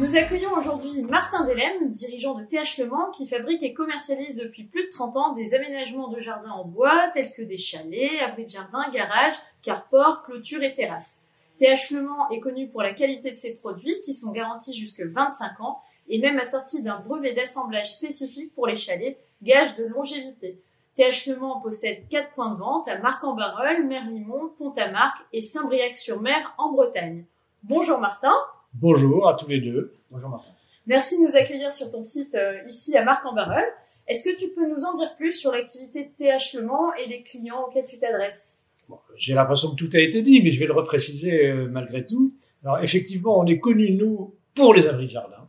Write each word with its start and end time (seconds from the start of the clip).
Nous 0.00 0.16
accueillons 0.16 0.52
aujourd'hui 0.56 1.02
Martin 1.02 1.46
Delem, 1.46 1.92
dirigeant 1.92 2.34
de 2.34 2.44
TH 2.44 2.78
Le 2.78 2.86
Mans, 2.86 3.10
qui 3.10 3.28
fabrique 3.28 3.62
et 3.62 3.72
commercialise 3.72 4.38
depuis 4.38 4.64
plus 4.64 4.86
de 4.86 4.90
30 4.90 5.16
ans 5.16 5.32
des 5.34 5.54
aménagements 5.54 6.08
de 6.08 6.18
jardins 6.18 6.50
en 6.50 6.64
bois, 6.64 7.10
tels 7.14 7.30
que 7.30 7.42
des 7.42 7.58
chalets, 7.58 8.20
abris 8.20 8.44
de 8.44 8.50
jardin, 8.50 8.90
garages, 8.92 9.36
carports, 9.62 10.24
clôtures 10.24 10.64
et 10.64 10.74
terrasses. 10.74 11.22
TH 11.58 11.92
Le 11.92 12.02
Mans 12.02 12.28
est 12.30 12.40
connu 12.40 12.68
pour 12.68 12.82
la 12.82 12.92
qualité 12.92 13.30
de 13.30 13.36
ses 13.36 13.54
produits, 13.54 14.00
qui 14.00 14.14
sont 14.14 14.32
garantis 14.32 14.76
jusque 14.76 15.00
25 15.00 15.60
ans, 15.60 15.80
et 16.08 16.18
même 16.18 16.38
assortis 16.38 16.82
d'un 16.82 16.98
brevet 16.98 17.32
d'assemblage 17.32 17.92
spécifique 17.92 18.52
pour 18.52 18.66
les 18.66 18.76
chalets, 18.76 19.16
gage 19.42 19.76
de 19.76 19.84
longévité. 19.84 20.60
TH 20.96 21.26
Le 21.26 21.36
Mans 21.36 21.60
possède 21.60 22.08
4 22.08 22.32
points 22.32 22.50
de 22.50 22.58
vente 22.58 22.88
à 22.88 22.98
Marc-en-Barœul, 22.98 23.86
Merlimont, 23.86 24.48
Pont-à-Marc 24.58 25.18
et 25.32 25.42
Saint-Briac-sur-Mer 25.42 26.52
en 26.58 26.72
Bretagne. 26.72 27.26
Bonjour 27.62 28.00
Martin. 28.00 28.34
Bonjour 28.74 29.28
à 29.28 29.34
tous 29.34 29.48
les 29.48 29.60
deux. 29.60 29.94
Bonjour 30.10 30.30
Martin. 30.30 30.50
Merci 30.88 31.16
de 31.20 31.28
nous 31.28 31.36
accueillir 31.36 31.72
sur 31.72 31.92
ton 31.92 32.02
site 32.02 32.34
euh, 32.34 32.58
ici 32.66 32.96
à 32.96 33.04
Marc-en-Barœul. 33.04 33.64
Est-ce 34.08 34.28
que 34.28 34.36
tu 34.36 34.48
peux 34.48 34.68
nous 34.68 34.84
en 34.84 34.94
dire 34.94 35.14
plus 35.16 35.32
sur 35.32 35.52
l'activité 35.52 36.02
de 36.02 36.08
TH 36.18 36.54
Le 36.54 36.62
Mans 36.66 36.92
et 36.94 37.08
les 37.08 37.22
clients 37.22 37.66
auxquels 37.68 37.84
tu 37.84 38.00
t'adresses? 38.00 38.58
Bon, 38.88 38.98
J'ai 39.16 39.34
l'impression 39.34 39.70
que 39.70 39.76
tout 39.76 39.90
a 39.94 40.00
été 40.00 40.22
dit, 40.22 40.42
mais 40.42 40.50
je 40.50 40.58
vais 40.58 40.66
le 40.66 40.72
repréciser 40.72 41.46
euh, 41.46 41.68
malgré 41.68 42.04
tout. 42.04 42.34
Alors 42.64 42.80
effectivement, 42.82 43.38
on 43.38 43.46
est 43.46 43.60
connu 43.60 43.92
nous 43.92 44.34
pour 44.56 44.74
les 44.74 44.88
abris 44.88 45.06
de 45.06 45.10
jardin, 45.10 45.48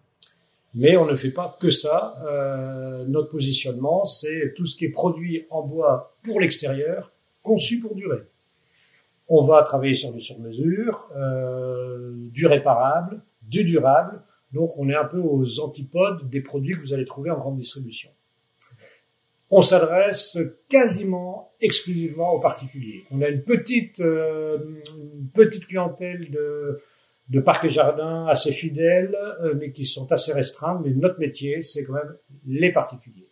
mais 0.76 0.96
on 0.96 1.06
ne 1.06 1.16
fait 1.16 1.32
pas 1.32 1.58
que 1.60 1.72
ça. 1.72 2.14
Euh, 2.28 3.06
notre 3.08 3.32
positionnement, 3.32 4.06
c'est 4.06 4.54
tout 4.56 4.68
ce 4.68 4.76
qui 4.78 4.86
est 4.86 4.90
produit 4.90 5.48
en 5.50 5.64
bois 5.64 6.16
pour 6.24 6.40
l'extérieur, 6.40 7.12
conçu 7.42 7.80
pour 7.80 7.96
durer. 7.96 8.20
On 9.28 9.44
va 9.44 9.64
travailler 9.64 9.96
sur 9.96 10.14
du 10.14 10.22
sur-mesure, 10.22 11.10
euh, 11.16 12.12
du 12.32 12.46
réparable, 12.46 13.22
du 13.42 13.64
durable. 13.64 14.22
Donc 14.54 14.78
on 14.78 14.88
est 14.90 14.96
un 14.96 15.06
peu 15.06 15.20
aux 15.20 15.60
antipodes 15.60 16.30
des 16.30 16.42
produits 16.42 16.76
que 16.76 16.82
vous 16.82 16.94
allez 16.94 17.06
trouver 17.06 17.32
en 17.32 17.38
grande 17.38 17.58
distribution. 17.58 18.10
On 19.50 19.62
s'adresse 19.62 20.38
quasiment 20.70 21.52
exclusivement 21.62 22.34
aux 22.34 22.42
particuliers. 22.42 23.04
On 23.12 23.22
a 23.22 23.28
une 23.28 23.44
petite, 23.44 24.00
euh, 24.00 24.58
petite 25.34 25.68
clientèle 25.68 26.32
de, 26.32 26.82
de 27.30 27.40
parcs 27.40 27.66
et 27.66 27.70
jardins 27.70 28.26
assez 28.28 28.52
fidèles, 28.52 29.16
euh, 29.42 29.54
mais 29.56 29.72
qui 29.72 29.86
sont 29.86 30.12
assez 30.12 30.34
restreintes. 30.34 30.82
Mais 30.84 30.92
notre 30.92 31.20
métier, 31.20 31.62
c'est 31.62 31.86
quand 31.86 31.94
même 31.94 32.16
les 32.48 32.72
particuliers. 32.72 33.30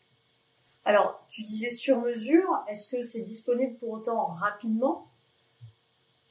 Alors, 0.85 1.25
tu 1.29 1.43
disais 1.43 1.71
sur 1.71 2.01
mesure. 2.01 2.47
Est-ce 2.69 2.95
que 2.95 3.03
c'est 3.03 3.23
disponible 3.23 3.75
pour 3.79 3.91
autant 3.91 4.25
rapidement? 4.25 5.07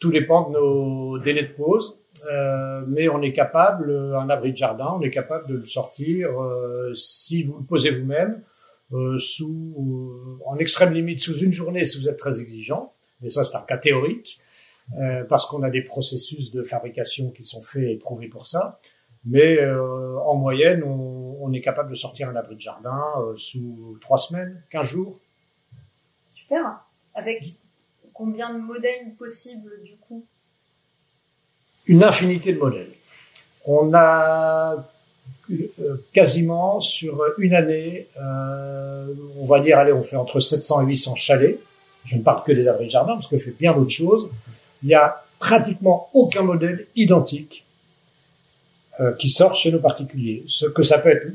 Tout 0.02 0.10
dépend 0.10 0.50
de 0.50 0.54
nos 0.54 1.18
délais 1.18 1.44
de 1.44 1.52
pause, 1.52 2.02
euh, 2.28 2.82
mais 2.88 3.08
on 3.08 3.22
est 3.22 3.32
capable, 3.32 3.88
un 4.16 4.28
abri 4.28 4.50
de 4.50 4.56
jardin, 4.56 4.88
on 4.98 5.00
est 5.00 5.12
capable 5.12 5.48
de 5.48 5.54
le 5.54 5.66
sortir 5.66 6.28
euh, 6.42 6.92
si 6.94 7.44
vous 7.44 7.58
le 7.58 7.64
posez 7.64 7.90
vous-même, 7.90 8.42
euh, 8.92 9.16
sous, 9.18 9.76
euh, 9.78 10.42
en 10.44 10.58
extrême 10.58 10.92
limite 10.92 11.20
sous 11.20 11.38
une 11.38 11.52
journée 11.52 11.84
si 11.84 12.00
vous 12.00 12.08
êtes 12.08 12.18
très 12.18 12.40
exigeant, 12.40 12.92
mais 13.20 13.30
ça 13.30 13.44
c'est 13.44 13.56
un 13.56 13.60
cas 13.60 13.78
théorique, 13.78 14.40
euh, 14.98 15.22
parce 15.22 15.46
qu'on 15.46 15.62
a 15.62 15.70
des 15.70 15.82
processus 15.82 16.50
de 16.50 16.64
fabrication 16.64 17.30
qui 17.30 17.44
sont 17.44 17.62
faits 17.62 17.84
et 17.84 17.96
prouvés 17.96 18.28
pour 18.28 18.48
ça. 18.48 18.80
Mais 19.24 19.60
euh, 19.60 20.18
en 20.18 20.34
moyenne, 20.34 20.82
on, 20.82 21.36
on, 21.40 21.52
est 21.52 21.60
capable 21.60 21.90
de 21.90 21.94
sortir 21.94 22.28
un 22.28 22.34
abri 22.34 22.56
de 22.56 22.60
jardin 22.60 23.00
sous 23.36 23.96
trois 24.00 24.18
semaines, 24.18 24.60
quinze 24.68 24.88
jours. 24.88 25.20
Super. 26.32 26.80
Avec 27.14 27.44
combien 28.12 28.52
de 28.52 28.58
modèles 28.58 29.14
possibles 29.18 29.80
du 29.84 29.96
coup 29.96 30.24
Une 31.86 32.04
infinité 32.04 32.52
de 32.52 32.58
modèles. 32.58 32.92
On 33.64 33.92
a 33.94 34.84
euh, 35.50 35.96
quasiment 36.12 36.80
sur 36.80 37.22
une 37.38 37.54
année, 37.54 38.06
euh, 38.20 39.06
on 39.38 39.44
va 39.44 39.60
dire, 39.60 39.78
allez, 39.78 39.92
on 39.92 40.02
fait 40.02 40.16
entre 40.16 40.40
700 40.40 40.82
et 40.82 40.86
800 40.86 41.14
chalets. 41.16 41.58
Je 42.04 42.16
ne 42.16 42.22
parle 42.22 42.42
que 42.44 42.52
des 42.52 42.68
abris 42.68 42.86
de 42.86 42.90
jardin 42.90 43.14
parce 43.14 43.28
qu'on 43.28 43.38
fait 43.38 43.54
bien 43.58 43.74
d'autres 43.74 43.90
choses. 43.90 44.30
Il 44.82 44.88
y 44.88 44.94
a 44.94 45.24
pratiquement 45.38 46.08
aucun 46.12 46.42
modèle 46.42 46.86
identique 46.96 47.64
euh, 49.00 49.12
qui 49.12 49.28
sort 49.28 49.54
chez 49.54 49.72
nos 49.72 49.78
particuliers. 49.78 50.44
Ce 50.46 50.66
que 50.66 50.82
ça 50.82 50.98
peut 50.98 51.10
être 51.10 51.28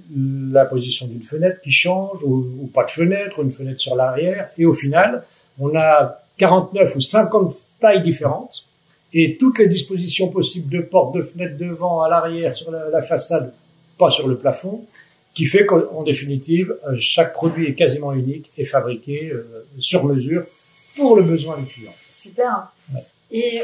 la 0.52 0.66
position 0.66 1.08
d'une 1.08 1.24
fenêtre 1.24 1.62
qui 1.62 1.72
change 1.72 2.24
ou, 2.24 2.48
ou 2.62 2.68
pas 2.68 2.86
de 2.86 2.92
fenêtre, 2.92 3.40
ou 3.40 3.44
une 3.44 3.52
fenêtre 3.52 3.80
sur 3.80 3.96
l'arrière. 3.96 4.50
Et 4.58 4.66
au 4.66 4.74
final, 4.74 5.24
on 5.60 5.76
a 5.76 6.22
49 6.38 6.96
ou 6.96 7.02
50 7.02 7.56
tailles 7.80 8.04
différentes 8.04 8.68
et 9.14 9.38
toutes 9.40 9.60
les 9.60 9.68
dispositions 9.68 10.30
possibles 10.30 10.70
de 10.70 10.82
portes, 10.82 11.16
de 11.16 11.22
fenêtres 11.22 11.58
devant, 11.58 12.02
à 12.02 12.10
l'arrière, 12.10 12.54
sur 12.54 12.72
la, 12.72 13.02
façade, 13.02 13.54
pas 13.98 14.10
sur 14.10 14.28
le 14.28 14.38
plafond, 14.38 14.86
qui 15.34 15.46
fait 15.46 15.66
qu'en 15.66 16.04
définitive, 16.04 16.76
euh, 16.88 16.96
chaque 17.00 17.34
produit 17.34 17.68
est 17.68 17.76
quasiment 17.76 18.14
unique 18.14 18.52
et 18.58 18.66
fabriqué 18.66 19.32
euh, 19.32 19.66
sur 19.80 20.04
mesure 20.06 20.44
pour 20.96 21.16
le 21.16 21.24
besoin 21.24 21.58
du 21.58 21.66
client. 21.66 21.94
Super. 22.14 22.72
Ouais. 22.94 23.02
Et 23.32 23.62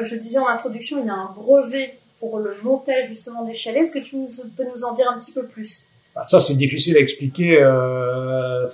je 0.00 0.16
disais 0.16 0.38
en 0.38 0.48
introduction, 0.48 1.00
il 1.00 1.06
y 1.06 1.10
a 1.10 1.14
un 1.14 1.32
brevet 1.36 1.98
pour 2.18 2.38
le 2.38 2.56
montage 2.62 3.08
justement 3.08 3.44
des 3.44 3.54
chalets. 3.54 3.82
Est-ce 3.82 3.92
que 3.92 3.98
tu 3.98 4.16
peux 4.56 4.64
nous 4.64 4.84
en 4.84 4.92
dire 4.92 5.08
un 5.10 5.18
petit 5.18 5.32
peu 5.32 5.44
plus? 5.46 5.84
Ça, 6.28 6.40
c'est 6.40 6.54
difficile 6.54 6.96
à 6.96 7.00
expliquer 7.00 7.58
euh, 7.62 8.68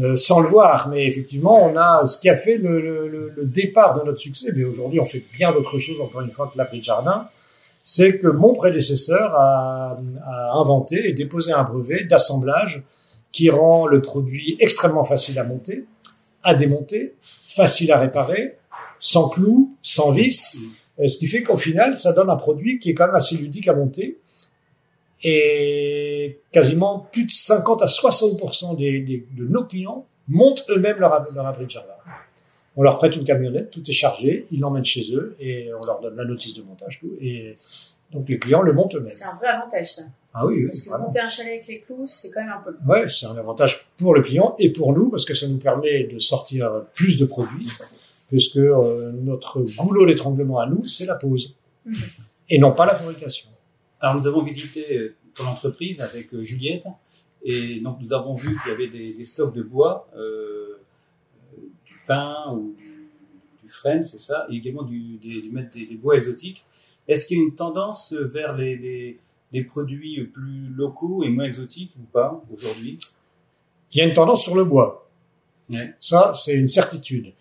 euh, 0.00 0.14
sans 0.14 0.40
le 0.40 0.48
voir, 0.48 0.88
mais 0.88 1.06
effectivement, 1.06 1.64
on 1.64 1.76
a 1.76 2.06
ce 2.06 2.20
qui 2.20 2.28
a 2.28 2.36
fait 2.36 2.56
le, 2.56 2.80
le, 2.80 3.32
le 3.36 3.44
départ 3.44 3.98
de 3.98 4.06
notre 4.06 4.20
succès. 4.20 4.52
Mais 4.54 4.64
aujourd'hui, 4.64 5.00
on 5.00 5.04
fait 5.04 5.22
bien 5.36 5.52
d'autres 5.52 5.78
choses, 5.78 6.00
encore 6.00 6.20
une 6.20 6.30
fois, 6.30 6.50
que 6.52 6.56
l'abri 6.56 6.78
de 6.78 6.84
jardin. 6.84 7.28
C'est 7.82 8.18
que 8.18 8.28
mon 8.28 8.54
prédécesseur 8.54 9.34
a, 9.34 9.98
a, 10.24 10.52
inventé 10.54 11.08
et 11.08 11.12
déposé 11.12 11.52
un 11.52 11.64
brevet 11.64 12.04
d'assemblage 12.04 12.82
qui 13.32 13.50
rend 13.50 13.86
le 13.86 14.00
produit 14.00 14.56
extrêmement 14.60 15.04
facile 15.04 15.38
à 15.38 15.44
monter, 15.44 15.84
à 16.44 16.54
démonter, 16.54 17.14
facile 17.22 17.90
à 17.92 17.98
réparer, 17.98 18.56
sans 19.00 19.28
clous, 19.28 19.76
sans 19.82 20.12
vis, 20.12 20.56
ce 20.96 21.18
qui 21.18 21.26
fait 21.26 21.42
qu'au 21.42 21.56
final, 21.56 21.98
ça 21.98 22.12
donne 22.12 22.30
un 22.30 22.36
produit 22.36 22.78
qui 22.78 22.90
est 22.90 22.94
quand 22.94 23.06
même 23.06 23.16
assez 23.16 23.36
ludique 23.36 23.66
à 23.66 23.74
monter 23.74 24.18
et 25.24 26.38
quasiment 26.52 27.08
plus 27.10 27.24
de 27.24 27.30
50 27.30 27.82
à 27.82 27.86
60% 27.86 28.76
des, 28.76 29.00
des, 29.00 29.26
de 29.36 29.46
nos 29.46 29.64
clients 29.64 30.06
montent 30.28 30.64
eux-mêmes 30.68 30.98
leur, 30.98 31.26
leur 31.34 31.46
abri 31.46 31.64
de 31.64 31.70
jardin. 31.70 31.92
On 32.76 32.82
leur 32.82 32.98
prête 32.98 33.16
une 33.16 33.24
camionnette, 33.24 33.70
tout 33.70 33.82
est 33.88 33.92
chargé, 33.92 34.46
ils 34.50 34.60
l'emmènent 34.60 34.84
chez 34.84 35.14
eux 35.14 35.36
et 35.40 35.70
on 35.72 35.86
leur 35.86 36.00
donne 36.00 36.16
la 36.16 36.24
notice 36.24 36.54
de 36.54 36.62
montage, 36.62 37.00
tout. 37.00 37.16
Et 37.20 37.56
donc 38.12 38.28
les 38.28 38.38
clients 38.38 38.62
le 38.62 38.72
montent 38.72 38.96
eux-mêmes. 38.96 39.08
C'est 39.08 39.24
un 39.24 39.34
vrai 39.34 39.48
avantage, 39.48 39.92
ça. 39.92 40.02
Ah 40.34 40.44
oui, 40.44 40.56
oui. 40.56 40.64
Parce 40.66 40.80
que 40.80 40.88
vraiment. 40.90 41.04
monter 41.04 41.20
un 41.20 41.28
chalet 41.28 41.52
avec 41.52 41.66
les 41.68 41.80
clous, 41.80 42.06
c'est 42.06 42.30
quand 42.30 42.40
même 42.40 42.52
un 42.52 42.60
peu. 42.60 42.76
Ouais, 42.86 43.08
c'est 43.08 43.26
un 43.26 43.36
avantage 43.36 43.86
pour 43.96 44.14
le 44.14 44.20
client 44.20 44.56
et 44.58 44.70
pour 44.70 44.92
nous 44.92 45.08
parce 45.08 45.24
que 45.24 45.34
ça 45.34 45.46
nous 45.46 45.58
permet 45.58 46.04
de 46.04 46.18
sortir 46.18 46.68
plus 46.94 47.18
de 47.18 47.24
produits, 47.24 47.70
puisque 48.28 48.56
euh, 48.56 49.12
notre 49.12 49.62
goulot 49.62 50.06
d'étranglement 50.06 50.58
à 50.58 50.66
nous, 50.66 50.84
c'est 50.86 51.06
la 51.06 51.14
pose 51.14 51.54
mmh. 51.86 51.94
et 52.50 52.58
non 52.58 52.72
pas 52.72 52.84
la 52.84 52.96
fabrication. 52.96 53.48
Alors 54.04 54.20
nous 54.20 54.26
avons 54.26 54.42
visité 54.42 55.12
ton 55.34 55.46
entreprise 55.46 55.98
avec 56.02 56.38
Juliette 56.40 56.84
et 57.42 57.80
donc 57.80 57.96
nous 58.02 58.12
avons 58.12 58.34
vu 58.34 58.50
qu'il 58.60 58.70
y 58.70 58.74
avait 58.74 58.88
des, 58.88 59.14
des 59.14 59.24
stocks 59.24 59.54
de 59.54 59.62
bois, 59.62 60.10
euh, 60.14 60.78
du 61.86 61.94
pin 62.06 62.52
ou 62.52 62.74
du, 62.76 63.08
du 63.62 63.68
frêne, 63.70 64.04
c'est 64.04 64.18
ça, 64.18 64.46
et 64.50 64.56
également 64.56 64.82
du, 64.82 65.16
des, 65.16 65.40
du, 65.40 65.50
des, 65.72 65.86
des 65.86 65.94
bois 65.94 66.18
exotiques. 66.18 66.66
Est-ce 67.08 67.24
qu'il 67.24 67.38
y 67.38 67.40
a 67.40 67.44
une 67.44 67.54
tendance 67.54 68.12
vers 68.12 68.54
les, 68.54 68.76
les, 68.76 69.18
les, 69.54 69.64
produits 69.64 70.22
plus 70.24 70.68
locaux 70.76 71.24
et 71.24 71.30
moins 71.30 71.46
exotiques 71.46 71.92
ou 71.98 72.04
pas 72.04 72.44
aujourd'hui? 72.52 72.98
Il 73.92 74.00
y 74.00 74.00
a 74.02 74.04
une 74.04 74.12
tendance 74.12 74.42
sur 74.44 74.54
le 74.54 74.64
bois. 74.64 75.08
Ouais. 75.70 75.94
Ça, 75.98 76.34
c'est 76.34 76.54
une 76.54 76.68
certitude. 76.68 77.32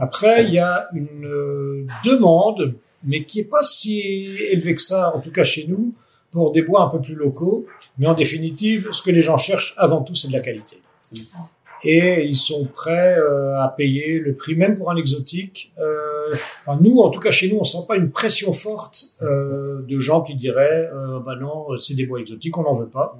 Après, 0.00 0.46
il 0.46 0.52
y 0.52 0.58
a 0.58 0.88
une 0.94 1.26
euh, 1.26 1.86
demande, 2.04 2.74
mais 3.04 3.24
qui 3.24 3.38
est 3.38 3.48
pas 3.48 3.62
si 3.62 4.00
élevée 4.00 4.74
que 4.74 4.82
ça, 4.82 5.14
en 5.14 5.20
tout 5.20 5.30
cas 5.30 5.44
chez 5.44 5.68
nous, 5.68 5.94
pour 6.30 6.52
des 6.52 6.62
bois 6.62 6.82
un 6.82 6.88
peu 6.88 7.00
plus 7.00 7.14
locaux. 7.14 7.66
Mais 7.98 8.06
en 8.06 8.14
définitive, 8.14 8.88
ce 8.92 9.02
que 9.02 9.10
les 9.10 9.22
gens 9.22 9.36
cherchent 9.36 9.74
avant 9.78 10.02
tout, 10.02 10.14
c'est 10.14 10.28
de 10.28 10.32
la 10.32 10.40
qualité. 10.40 10.80
Et 11.84 12.24
ils 12.24 12.36
sont 12.36 12.64
prêts 12.64 13.16
euh, 13.18 13.60
à 13.60 13.68
payer 13.68 14.18
le 14.18 14.34
prix, 14.34 14.56
même 14.56 14.76
pour 14.76 14.90
un 14.90 14.96
exotique. 14.96 15.72
Euh, 15.78 16.34
enfin, 16.66 16.78
nous, 16.82 16.98
en 16.98 17.10
tout 17.10 17.20
cas 17.20 17.30
chez 17.30 17.50
nous, 17.52 17.58
on 17.58 17.64
sent 17.64 17.84
pas 17.86 17.96
une 17.96 18.10
pression 18.10 18.52
forte 18.52 19.14
euh, 19.22 19.82
de 19.88 19.98
gens 20.00 20.22
qui 20.22 20.34
diraient, 20.34 20.90
euh, 20.92 21.20
bah 21.20 21.36
non, 21.36 21.66
c'est 21.78 21.94
des 21.94 22.04
bois 22.04 22.18
exotiques, 22.18 22.58
on 22.58 22.64
n'en 22.64 22.74
veut 22.74 22.88
pas. 22.88 23.16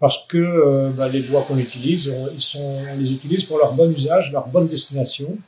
parce 0.00 0.26
que 0.26 0.36
euh, 0.36 0.90
bah, 0.90 1.08
les 1.08 1.20
bois 1.20 1.42
qu'on 1.42 1.56
utilise, 1.56 2.10
on, 2.10 2.28
ils 2.34 2.40
sont, 2.40 2.58
on 2.92 2.98
les 2.98 3.12
utilise 3.12 3.44
pour 3.44 3.58
leur 3.58 3.72
bon 3.74 3.90
usage, 3.90 4.32
leur 4.32 4.48
bonne 4.48 4.66
destination. 4.66 5.38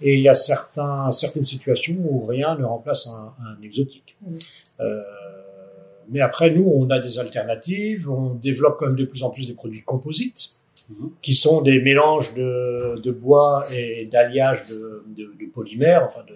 Et 0.00 0.14
il 0.14 0.20
y 0.20 0.28
a 0.28 0.34
certains, 0.34 1.10
certaines 1.10 1.44
situations 1.44 1.96
où 1.98 2.24
rien 2.26 2.56
ne 2.56 2.64
remplace 2.64 3.08
un, 3.08 3.34
un 3.44 3.62
exotique. 3.64 4.16
Euh, 4.80 5.02
mais 6.10 6.20
après, 6.20 6.50
nous, 6.50 6.64
on 6.68 6.88
a 6.90 6.98
des 7.00 7.18
alternatives. 7.18 8.10
On 8.10 8.34
développe 8.34 8.76
quand 8.78 8.86
même 8.86 8.96
de 8.96 9.04
plus 9.04 9.22
en 9.22 9.30
plus 9.30 9.46
des 9.46 9.54
produits 9.54 9.82
composites, 9.82 10.50
Mhm. 10.90 11.10
qui 11.20 11.34
sont 11.34 11.60
des 11.60 11.82
mélanges 11.82 12.32
de, 12.34 12.98
de 13.02 13.10
bois 13.10 13.66
et 13.74 14.06
d'alliage 14.10 14.68
de, 14.70 15.04
de, 15.08 15.24
de 15.38 15.46
polymères, 15.52 16.02
enfin 16.06 16.22
de, 16.26 16.34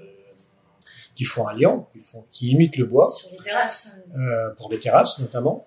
qui 1.14 1.24
font 1.24 1.48
un 1.48 1.54
liant, 1.56 1.88
qui, 1.94 2.00
font, 2.00 2.22
qui 2.30 2.50
imitent 2.50 2.76
le 2.76 2.84
bois 2.84 3.08
Sur 3.08 3.30
les 3.30 3.38
terrasses. 3.38 3.88
euh, 4.14 4.50
pour 4.58 4.70
les 4.70 4.78
terrasses 4.78 5.18
notamment. 5.20 5.66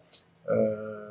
Euh, 0.51 1.01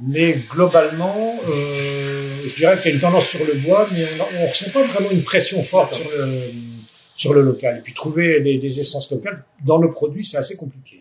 mais 0.00 0.36
globalement, 0.50 1.34
euh, 1.48 2.28
je 2.46 2.54
dirais 2.54 2.76
qu'il 2.76 2.90
y 2.90 2.92
a 2.92 2.94
une 2.94 3.00
tendance 3.00 3.26
sur 3.28 3.44
le 3.44 3.54
bois, 3.54 3.86
mais 3.92 4.04
on 4.38 4.42
ne 4.44 4.48
ressent 4.48 4.70
pas 4.72 4.82
vraiment 4.84 5.10
une 5.10 5.22
pression 5.24 5.62
forte 5.64 5.94
sur 5.94 6.10
le, 6.16 6.38
sur 7.16 7.34
le 7.34 7.42
local. 7.42 7.78
Et 7.78 7.80
puis 7.80 7.92
trouver 7.92 8.40
des, 8.40 8.58
des 8.58 8.80
essences 8.80 9.10
locales 9.10 9.44
dans 9.64 9.78
nos 9.80 9.90
produits, 9.90 10.24
c'est 10.24 10.36
assez 10.38 10.56
compliqué. 10.56 11.00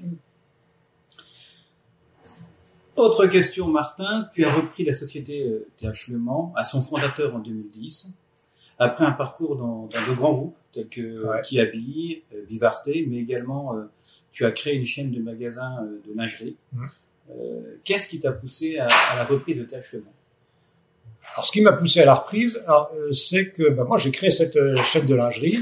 Autre 3.02 3.26
question, 3.28 3.68
Martin. 3.68 4.30
Tu 4.34 4.46
as 4.46 4.54
repris 4.54 4.86
la 4.86 4.94
société 4.94 5.44
euh, 5.44 5.68
TH 5.78 6.10
Le 6.10 6.18
Mans 6.20 6.54
à 6.56 6.64
son 6.64 6.82
fondateur 6.84 7.36
en 7.36 7.40
2010, 7.40 8.14
après 8.78 9.06
un 9.06 9.12
parcours 9.12 9.56
dans, 9.56 9.88
dans 9.92 10.08
de 10.12 10.16
grands 10.16 10.34
groupes 10.34 10.56
tels 10.72 10.88
que 10.88 11.28
Ouais. 11.28 11.42
Kiabi, 11.42 12.22
euh, 12.34 12.44
Vivarte, 12.48 12.88
mais 13.08 13.18
également 13.18 13.76
euh, 13.76 13.84
tu 14.32 14.46
as 14.46 14.52
créé 14.52 14.76
une 14.76 14.86
chaîne 14.86 15.12
de 15.12 15.20
magasins 15.20 15.80
euh, 15.84 16.00
de 16.08 16.16
lingerie. 16.16 16.56
Euh, 17.32 17.78
Qu'est-ce 17.84 18.08
qui 18.08 18.20
t'a 18.20 18.32
poussé 18.32 18.78
à, 18.78 18.86
à 18.88 19.16
la 19.16 19.26
reprise 19.26 19.58
de 19.58 19.64
TH 19.64 19.94
Le 19.94 20.00
Mans 20.02 20.14
Alors, 21.34 21.46
ce 21.46 21.52
qui 21.52 21.62
m'a 21.62 21.74
poussé 21.74 22.02
à 22.02 22.06
la 22.06 22.14
reprise, 22.14 22.64
euh, 22.70 23.12
c'est 23.12 23.50
que 23.52 23.70
bah, 23.70 23.84
moi, 23.84 23.98
j'ai 23.98 24.12
créé 24.12 24.30
cette 24.30 24.58
euh, 24.58 24.82
chaîne 24.84 25.08
de 25.08 25.16
lingerie, 25.16 25.58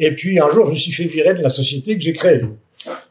et 0.00 0.14
puis 0.14 0.40
un 0.40 0.50
jour, 0.50 0.64
je 0.64 0.70
me 0.70 0.76
suis 0.76 0.92
fait 0.92 1.04
virer 1.04 1.34
de 1.34 1.42
la 1.42 1.50
société 1.50 1.94
que 1.94 2.00
j'ai 2.00 2.14
créée. 2.14 2.40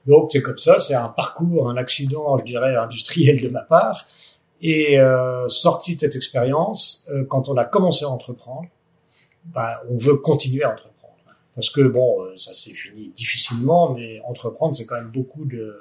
Donc, 0.08 0.32
c'est 0.32 0.42
comme 0.42 0.58
ça, 0.58 0.80
c'est 0.80 0.96
un 0.96 1.10
parcours, 1.10 1.70
un 1.70 1.78
accident, 1.78 2.36
je 2.40 2.46
dirais, 2.46 2.76
industriel 2.76 3.40
de 3.40 3.48
ma 3.48 3.62
part. 3.62 4.08
Et 4.62 5.00
euh, 5.00 5.48
sorti 5.50 5.96
de 5.96 6.02
cette 6.02 6.16
expérience, 6.16 7.08
euh, 7.12 7.24
quand 7.26 7.48
on 7.48 7.56
a 7.58 7.64
commencé 7.64 8.06
à 8.06 8.10
entreprendre, 8.10 8.68
bah, 9.46 9.84
on 9.92 9.98
veut 9.98 10.16
continuer 10.16 10.64
à 10.64 10.72
entreprendre. 10.72 11.14
Parce 11.54 11.70
que 11.70 11.82
bon, 11.82 12.24
euh, 12.24 12.34
ça 12.36 12.56
s'est 12.56 12.74
fini 12.74 13.12
difficilement, 13.16 13.94
mais 13.94 14.20
entreprendre, 14.28 14.74
c'est 14.74 14.88
quand 14.88 14.96
même 14.96 15.12
beaucoup 15.14 15.46
de 15.46 15.76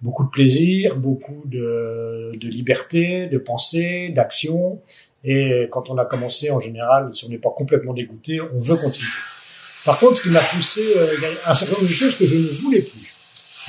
beaucoup 0.00 0.24
de 0.24 0.30
plaisir, 0.30 0.96
beaucoup 0.96 1.42
de, 1.44 2.32
de 2.34 2.48
liberté, 2.48 3.26
de 3.26 3.36
pensée, 3.36 4.10
d'action. 4.14 4.80
Et 5.24 5.68
quand 5.70 5.90
on 5.90 5.98
a 5.98 6.06
commencé, 6.06 6.50
en 6.50 6.60
général, 6.60 7.12
si 7.12 7.26
on 7.26 7.28
n'est 7.28 7.36
pas 7.36 7.50
complètement 7.50 7.92
dégoûté, 7.92 8.40
on 8.40 8.60
veut 8.60 8.76
continuer. 8.76 9.10
Par 9.84 9.98
contre, 9.98 10.16
ce 10.18 10.22
qui 10.22 10.30
m'a 10.30 10.40
poussé, 10.40 10.92
euh, 10.96 11.06
un 11.46 11.54
certain 11.54 11.74
nombre 11.74 11.88
de 11.88 11.92
choses 11.92 12.16
que 12.16 12.26
je 12.26 12.36
ne 12.36 12.48
voulais 12.48 12.82
plus. 12.82 13.14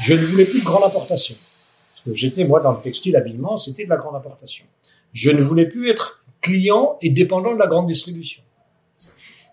Je 0.04 0.14
ne 0.14 0.26
voulais 0.26 0.46
plus 0.46 0.60
de 0.60 0.66
grande 0.66 0.84
importation. 0.84 1.36
Parce 1.36 2.04
que 2.06 2.14
j'étais, 2.16 2.44
moi, 2.44 2.60
dans 2.62 2.74
le 2.74 2.82
textile 2.82 3.16
habillement, 3.16 3.58
c'était 3.58 3.86
de 3.86 3.90
la 3.90 3.98
grande 3.98 4.16
importation. 4.16 4.66
Je 5.14 5.32
ne 5.32 5.42
voulais 5.42 5.68
plus 5.68 5.90
être 5.90 6.24
client 6.42 6.98
et 7.02 7.10
dépendant 7.10 7.54
de 7.54 7.60
la 7.60 7.68
grande 7.68 7.88
distribution. 7.88 8.42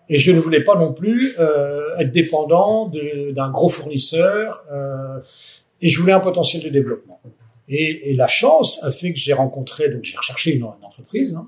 Et 0.09 0.17
je 0.17 0.31
ne 0.31 0.39
voulais 0.39 0.63
pas 0.63 0.75
non 0.75 0.91
plus 0.91 1.35
euh, 1.39 1.95
être 1.99 2.11
dépendant 2.11 2.91
d'un 3.31 3.49
gros 3.51 3.69
fournisseur. 3.69 4.63
euh, 4.71 5.19
et 5.81 5.89
je 5.89 5.99
voulais 5.99 6.13
un 6.13 6.19
potentiel 6.19 6.63
de 6.63 6.69
développement. 6.69 7.21
Et, 7.67 8.11
et 8.11 8.13
la 8.13 8.27
chance 8.27 8.83
a 8.83 8.91
fait 8.91 9.13
que 9.13 9.19
j'ai 9.19 9.33
rencontré, 9.33 9.89
donc 9.89 10.03
j'ai 10.03 10.17
recherché 10.17 10.55
une, 10.55 10.63
une 10.63 10.85
entreprise, 10.85 11.35
hein, 11.35 11.47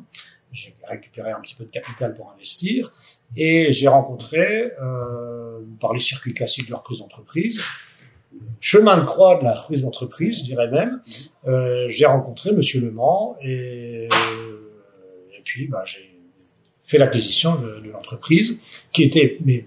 j'ai 0.52 0.74
récupéré 0.84 1.32
un 1.32 1.40
petit 1.42 1.56
peu 1.56 1.66
de 1.66 1.70
capital 1.70 2.14
pour 2.14 2.32
investir, 2.32 2.94
et 3.36 3.72
j'ai 3.72 3.88
rencontré, 3.88 4.72
euh, 4.82 5.60
par 5.80 5.94
les 5.94 6.00
circuits 6.00 6.34
classiques 6.34 6.68
de 6.68 6.72
la 6.72 6.78
reprise 6.78 7.00
d'entreprise, 7.00 7.62
chemin 8.60 8.98
de 8.98 9.04
croix 9.04 9.38
de 9.40 9.44
la 9.44 9.54
reprise 9.54 9.84
d'entreprise, 9.84 10.40
je 10.40 10.44
dirais 10.44 10.70
même, 10.70 11.02
euh, 11.48 11.88
j'ai 11.88 12.06
rencontré 12.06 12.52
Monsieur 12.52 12.82
Le 12.82 12.92
Mans, 12.92 13.36
et, 13.42 14.08
et 14.08 15.42
puis 15.44 15.68
bah, 15.68 15.84
j'ai 15.86 16.12
fait 16.92 16.98
l'acquisition 16.98 17.56
de, 17.56 17.90
l'entreprise, 17.90 18.62
qui 18.92 19.04
était 19.04 19.38
mais 19.46 19.66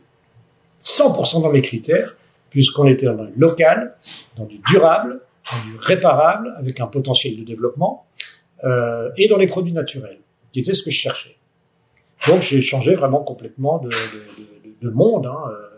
100% 0.85 1.43
dans 1.43 1.51
mes 1.51 1.63
critères, 1.63 2.17
puisqu'on 2.51 2.87
était 2.87 3.07
dans 3.07 3.15
le 3.15 3.33
local, 3.37 3.97
dans 4.37 4.45
du 4.45 4.59
durable, 4.69 5.21
dans 5.51 5.65
du 5.65 5.77
réparable, 5.77 6.55
avec 6.59 6.81
un 6.81 6.87
potentiel 6.87 7.37
de 7.39 7.45
développement, 7.45 8.07
euh, 8.65 9.11
et 9.17 9.27
dans 9.29 9.39
les 9.39 9.47
produits 9.47 9.73
naturels, 9.73 10.21
qui 10.53 10.61
était 10.61 10.75
ce 10.75 10.83
que 10.83 10.91
je 10.91 10.99
cherchais. 10.99 11.37
Donc 12.29 12.43
j'ai 12.43 12.61
changé 12.61 12.95
vraiment 12.95 13.23
complètement 13.23 13.79
de, 13.79 13.89
de, 13.89 13.93
de, 13.93 14.75
de 14.83 14.91
monde. 14.91 15.27
Hein. 15.27 15.43
euh, 15.51 15.69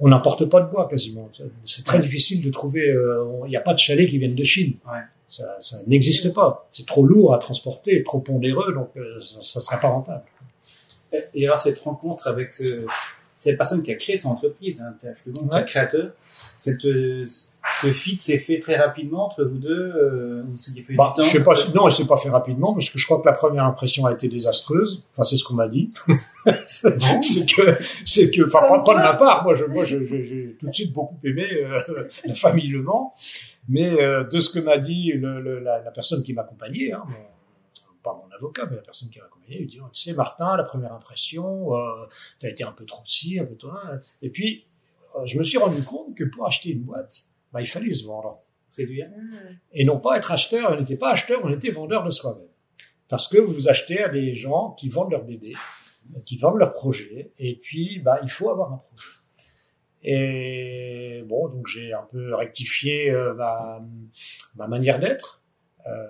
On 0.00 0.08
n'importe 0.08 0.44
pas 0.46 0.60
de 0.60 0.70
bois 0.70 0.88
quasiment. 0.88 1.30
C'est 1.64 1.84
très 1.84 1.98
difficile 1.98 2.42
de 2.44 2.50
trouver. 2.50 2.88
euh, 2.90 3.24
Il 3.46 3.50
n'y 3.50 3.56
a 3.56 3.60
pas 3.60 3.74
de 3.74 3.78
chalets 3.78 4.08
qui 4.08 4.18
viennent 4.18 4.34
de 4.34 4.42
Chine. 4.44 4.74
Ouais. 4.86 5.00
Ça, 5.28 5.56
ça 5.60 5.76
n'existe 5.86 6.34
pas. 6.34 6.68
C'est 6.70 6.84
trop 6.86 7.06
lourd 7.06 7.32
à 7.32 7.38
transporter, 7.38 8.02
trop 8.02 8.18
pondéreux, 8.20 8.74
donc 8.74 8.90
euh, 8.96 9.18
ça 9.20 9.58
ne 9.58 9.62
sera 9.62 9.78
pas 9.78 9.88
rentable. 9.88 10.24
Et 11.34 11.46
alors 11.46 11.58
cette 11.58 11.78
rencontre 11.78 12.26
avec 12.26 12.52
ce, 12.52 12.84
cette 13.32 13.56
personne 13.56 13.82
qui 13.82 13.90
a 13.92 13.94
créé 13.94 14.18
son 14.18 14.30
entreprise, 14.30 14.82
hein, 14.82 14.94
Mans, 15.26 15.48
qui 15.48 15.56
est 15.56 15.64
créateur, 15.64 16.10
cette, 16.58 16.84
euh, 16.84 17.24
ce 17.82 17.92
fit 17.92 18.18
s'est 18.18 18.38
fait 18.38 18.58
très 18.60 18.76
rapidement 18.76 19.26
entre 19.26 19.44
vous 19.44 19.58
deux 19.58 19.70
euh, 19.94 20.42
fait 20.86 20.94
Bah, 20.94 21.12
du 21.16 21.22
temps 21.22 21.26
je 21.28 21.38
sais 21.38 21.44
pas, 21.44 21.54
si- 21.56 21.74
non, 21.74 21.86
elle 21.86 21.92
s'est 21.92 22.06
pas 22.06 22.16
fait 22.16 22.30
rapidement 22.30 22.72
parce 22.74 22.88
que 22.90 22.98
je 22.98 23.04
crois 23.04 23.20
que 23.20 23.26
la 23.26 23.32
première 23.34 23.64
impression 23.64 24.06
a 24.06 24.12
été 24.12 24.28
désastreuse. 24.28 25.04
Enfin, 25.12 25.24
c'est 25.24 25.36
ce 25.36 25.44
qu'on 25.44 25.54
m'a 25.54 25.68
dit. 25.68 25.90
c'est 26.66 26.96
que, 27.54 27.76
c'est 28.04 28.30
que, 28.30 28.46
enfin, 28.46 28.60
pas, 28.68 28.78
pas 28.80 28.94
de 28.94 29.00
ma 29.02 29.14
part. 29.14 29.44
Moi, 29.44 29.54
je, 29.54 29.64
moi, 29.66 29.84
je- 29.84 30.02
je- 30.04 30.22
j'ai 30.22 30.56
tout 30.58 30.68
de 30.68 30.74
suite 30.74 30.92
beaucoup 30.92 31.18
aimé 31.24 31.46
euh, 31.52 32.08
la 32.24 32.34
famille 32.34 32.68
Le 32.68 32.82
Mans, 32.82 33.14
mais 33.68 34.00
euh, 34.02 34.24
de 34.24 34.40
ce 34.40 34.50
que 34.50 34.58
m'a 34.58 34.78
dit 34.78 35.12
le, 35.12 35.40
le- 35.40 35.60
la, 35.60 35.80
la 35.82 35.90
personne 35.90 36.22
qui 36.22 36.32
m'accompagnait, 36.32 36.92
hein, 36.92 37.02
mon- 37.06 37.14
pas 38.02 38.14
mon 38.20 38.34
avocat, 38.34 38.66
mais 38.68 38.76
la 38.76 38.82
personne 38.82 39.10
qui 39.10 39.20
m'accompagnait, 39.20 39.58
il 39.60 39.66
dit, 39.66 39.78
tu 39.92 40.02
sais, 40.02 40.12
Martin, 40.12 40.56
la 40.56 40.64
première 40.64 40.92
impression, 40.92 41.76
euh, 41.76 42.06
t'as 42.40 42.48
été 42.48 42.64
un 42.64 42.72
peu 42.72 42.84
trop 42.84 43.02
ci, 43.06 43.38
un 43.38 43.44
peu 43.44 43.54
trop 43.54 43.68
là. 43.70 44.00
Et 44.22 44.30
puis, 44.30 44.64
euh, 45.16 45.20
je 45.26 45.38
me 45.38 45.44
suis 45.44 45.58
rendu 45.58 45.82
compte 45.82 46.14
que 46.16 46.24
pour 46.24 46.46
acheter 46.46 46.70
une 46.70 46.80
boîte, 46.82 47.22
bah, 47.52 47.60
il 47.60 47.66
fallait 47.66 47.92
se 47.92 48.06
vendre 48.06 48.38
séduire 48.70 49.08
Mmh. 49.08 49.36
et 49.74 49.84
non 49.84 49.98
pas 50.00 50.16
être 50.16 50.32
acheteur. 50.32 50.70
On 50.72 50.78
n'était 50.80 50.96
pas 50.96 51.12
acheteur, 51.12 51.40
on 51.44 51.50
était 51.52 51.70
vendeur 51.70 52.04
de 52.04 52.10
soi-même. 52.10 52.46
Parce 53.08 53.28
que 53.28 53.36
vous 53.38 53.68
achetez 53.68 54.02
à 54.02 54.08
des 54.08 54.34
gens 54.34 54.70
qui 54.70 54.88
vendent 54.88 55.10
leur 55.10 55.24
bébé, 55.24 55.52
qui 56.24 56.38
vendent 56.38 56.56
leur 56.58 56.72
projet, 56.72 57.30
et 57.38 57.56
puis 57.56 57.98
bah 57.98 58.18
il 58.22 58.30
faut 58.30 58.48
avoir 58.50 58.72
un 58.72 58.78
projet. 58.78 59.04
Et 60.04 61.22
bon, 61.26 61.48
donc 61.48 61.66
j'ai 61.66 61.92
un 61.92 62.06
peu 62.10 62.34
rectifié 62.34 63.10
euh, 63.10 63.34
ma, 63.34 63.80
ma 64.56 64.66
manière 64.66 64.98
d'être. 64.98 65.42
Euh, 65.86 66.06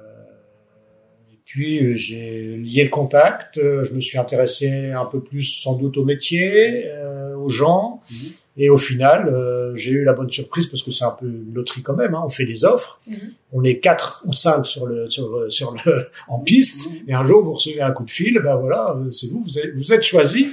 et 1.33 1.39
puis 1.45 1.95
j'ai 1.97 2.57
lié 2.57 2.85
le 2.85 2.91
contact. 2.91 3.59
euh, 3.59 3.85
Je 3.85 3.95
me 3.95 4.01
suis 4.01 4.19
intéressé 4.19 4.91
un 4.93 5.05
peu 5.05 5.23
plus 5.23 5.43
sans 5.43 5.77
doute 5.77 5.97
au 5.99 6.05
métier, 6.05 6.87
euh, 6.87 7.37
aux 7.37 7.49
gens. 7.51 8.01
Mhm. 8.11 8.33
Et 8.59 8.69
au 8.69 8.77
final, 8.77 9.29
euh, 9.29 9.75
j'ai 9.75 9.93
eu 9.93 10.05
la 10.05 10.13
bonne 10.13 10.31
surprise 10.31 10.67
parce 10.67 10.83
que 10.83 10.91
c'est 10.91 11.05
un 11.05 11.11
peu 11.19 11.25
une 11.27 11.55
loterie 11.55 11.83
quand 11.83 11.95
même. 11.97 12.15
Hein. 12.15 12.23
On 12.25 12.29
fait 12.29 12.45
des 12.45 12.65
offres, 12.67 13.01
Mhm. 13.07 13.17
on 13.53 13.65
est 13.65 13.79
quatre 13.79 14.23
ou 14.27 14.35
cinq 14.35 14.67
sur 14.67 14.85
le 14.87 15.09
sur 15.09 15.29
le, 15.39 15.49
sur 15.49 15.75
le 15.87 16.07
en 16.29 16.39
piste. 16.39 16.91
Et 17.09 17.15
un 17.15 17.25
jour, 17.25 17.43
vous 17.43 17.53
recevez 17.53 17.81
un 17.81 17.93
coup 17.93 18.05
de 18.05 18.11
fil, 18.11 18.39
ben 18.41 18.57
voilà, 18.57 18.95
euh, 18.97 19.11
c'est 19.11 19.29
vous, 19.31 19.43
vous 19.43 19.59
êtes, 19.59 19.75
vous 19.75 19.93
êtes 19.95 20.03
choisi 20.03 20.49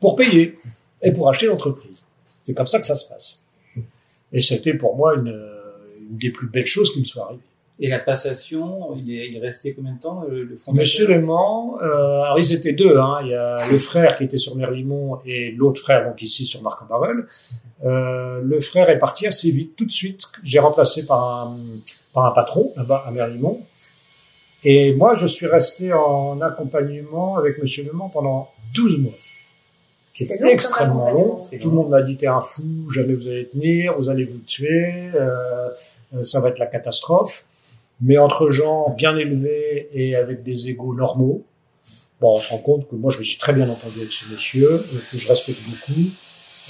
pour 0.00 0.16
payer 0.16 0.58
et 1.02 1.12
pour 1.12 1.28
acheter 1.30 1.46
l'entreprise. 1.46 2.04
C'est 2.42 2.54
comme 2.54 2.66
ça 2.66 2.80
que 2.80 2.86
ça 2.86 2.96
se 2.96 3.08
passe. 3.08 3.44
Et 4.32 4.42
c'était 4.42 4.74
pour 4.74 4.96
moi 4.96 5.14
une, 5.14 5.28
une 6.10 6.16
des 6.18 6.30
plus 6.30 6.48
belles 6.48 6.66
choses 6.66 6.92
qui 6.92 7.00
me 7.00 7.04
soit 7.04 7.24
arrivée. 7.26 7.42
Et 7.82 7.88
la 7.88 7.98
passation, 7.98 8.94
il 8.94 9.10
est, 9.10 9.28
il 9.28 9.36
est 9.38 9.40
resté 9.40 9.72
combien 9.72 9.94
de 9.94 10.00
temps 10.00 10.22
le, 10.28 10.44
le 10.44 10.56
fondateur? 10.56 10.74
Monsieur 10.74 11.06
Le 11.08 11.22
Mans, 11.22 11.78
euh, 11.80 12.20
alors 12.22 12.38
ils 12.38 12.52
étaient 12.52 12.74
deux, 12.74 12.98
hein. 12.98 13.20
il 13.22 13.30
y 13.30 13.34
a 13.34 13.56
le 13.70 13.78
frère 13.78 14.18
qui 14.18 14.24
était 14.24 14.36
sur 14.36 14.54
Merlimont 14.54 15.20
et 15.24 15.50
l'autre 15.52 15.80
frère 15.80 16.06
donc 16.06 16.20
ici 16.20 16.44
sur 16.44 16.60
Marc 16.60 16.82
en 16.82 16.84
Barœul. 16.84 17.26
Euh, 17.84 18.42
le 18.44 18.60
frère 18.60 18.90
est 18.90 18.98
parti 18.98 19.26
assez 19.26 19.50
vite, 19.50 19.76
tout 19.76 19.86
de 19.86 19.92
suite. 19.92 20.24
J'ai 20.42 20.58
remplacé 20.58 21.06
par 21.06 21.24
un, 21.24 21.56
par 22.12 22.26
un 22.26 22.32
patron 22.32 22.70
là-bas 22.76 23.02
à 23.06 23.10
Merlimont. 23.12 23.62
Et 24.62 24.92
moi, 24.94 25.14
je 25.14 25.26
suis 25.26 25.46
resté 25.46 25.92
en 25.94 26.40
accompagnement 26.42 27.38
avec 27.38 27.62
Monsieur 27.62 27.84
Le 27.84 27.92
Mans 27.92 28.10
pendant 28.10 28.50
12 28.74 29.00
mois. 29.00 29.12
Qui 30.14 30.24
C'est 30.24 30.38
extrêmement 30.50 31.10
long. 31.12 31.38
Tout 31.60 31.70
le 31.70 31.74
monde 31.74 31.88
m'a 31.88 32.02
dit 32.02 32.18
t'es 32.18 32.26
un 32.26 32.42
fou, 32.42 32.90
jamais 32.92 33.14
vous 33.14 33.26
allez 33.26 33.48
tenir, 33.48 33.96
vous 33.96 34.10
allez 34.10 34.24
vous 34.24 34.40
tuer, 34.40 34.92
euh, 35.14 35.70
euh, 36.14 36.22
ça 36.22 36.40
va 36.40 36.50
être 36.50 36.58
la 36.58 36.66
catastrophe. 36.66 37.46
Mais 38.00 38.18
entre 38.18 38.50
gens 38.50 38.90
bien 38.96 39.16
élevés 39.16 39.88
et 39.92 40.16
avec 40.16 40.42
des 40.42 40.68
égaux 40.70 40.94
normaux, 40.94 41.44
bon, 42.20 42.36
on 42.36 42.40
se 42.40 42.50
rend 42.50 42.58
compte 42.58 42.88
que 42.88 42.94
moi 42.96 43.10
je 43.10 43.18
me 43.18 43.24
suis 43.24 43.38
très 43.38 43.52
bien 43.52 43.68
entendu 43.68 43.98
avec 44.00 44.12
ce 44.12 44.30
monsieur, 44.32 44.70
euh, 44.72 44.82
que 45.10 45.18
je 45.18 45.28
respecte 45.28 45.60
beaucoup, 45.68 46.00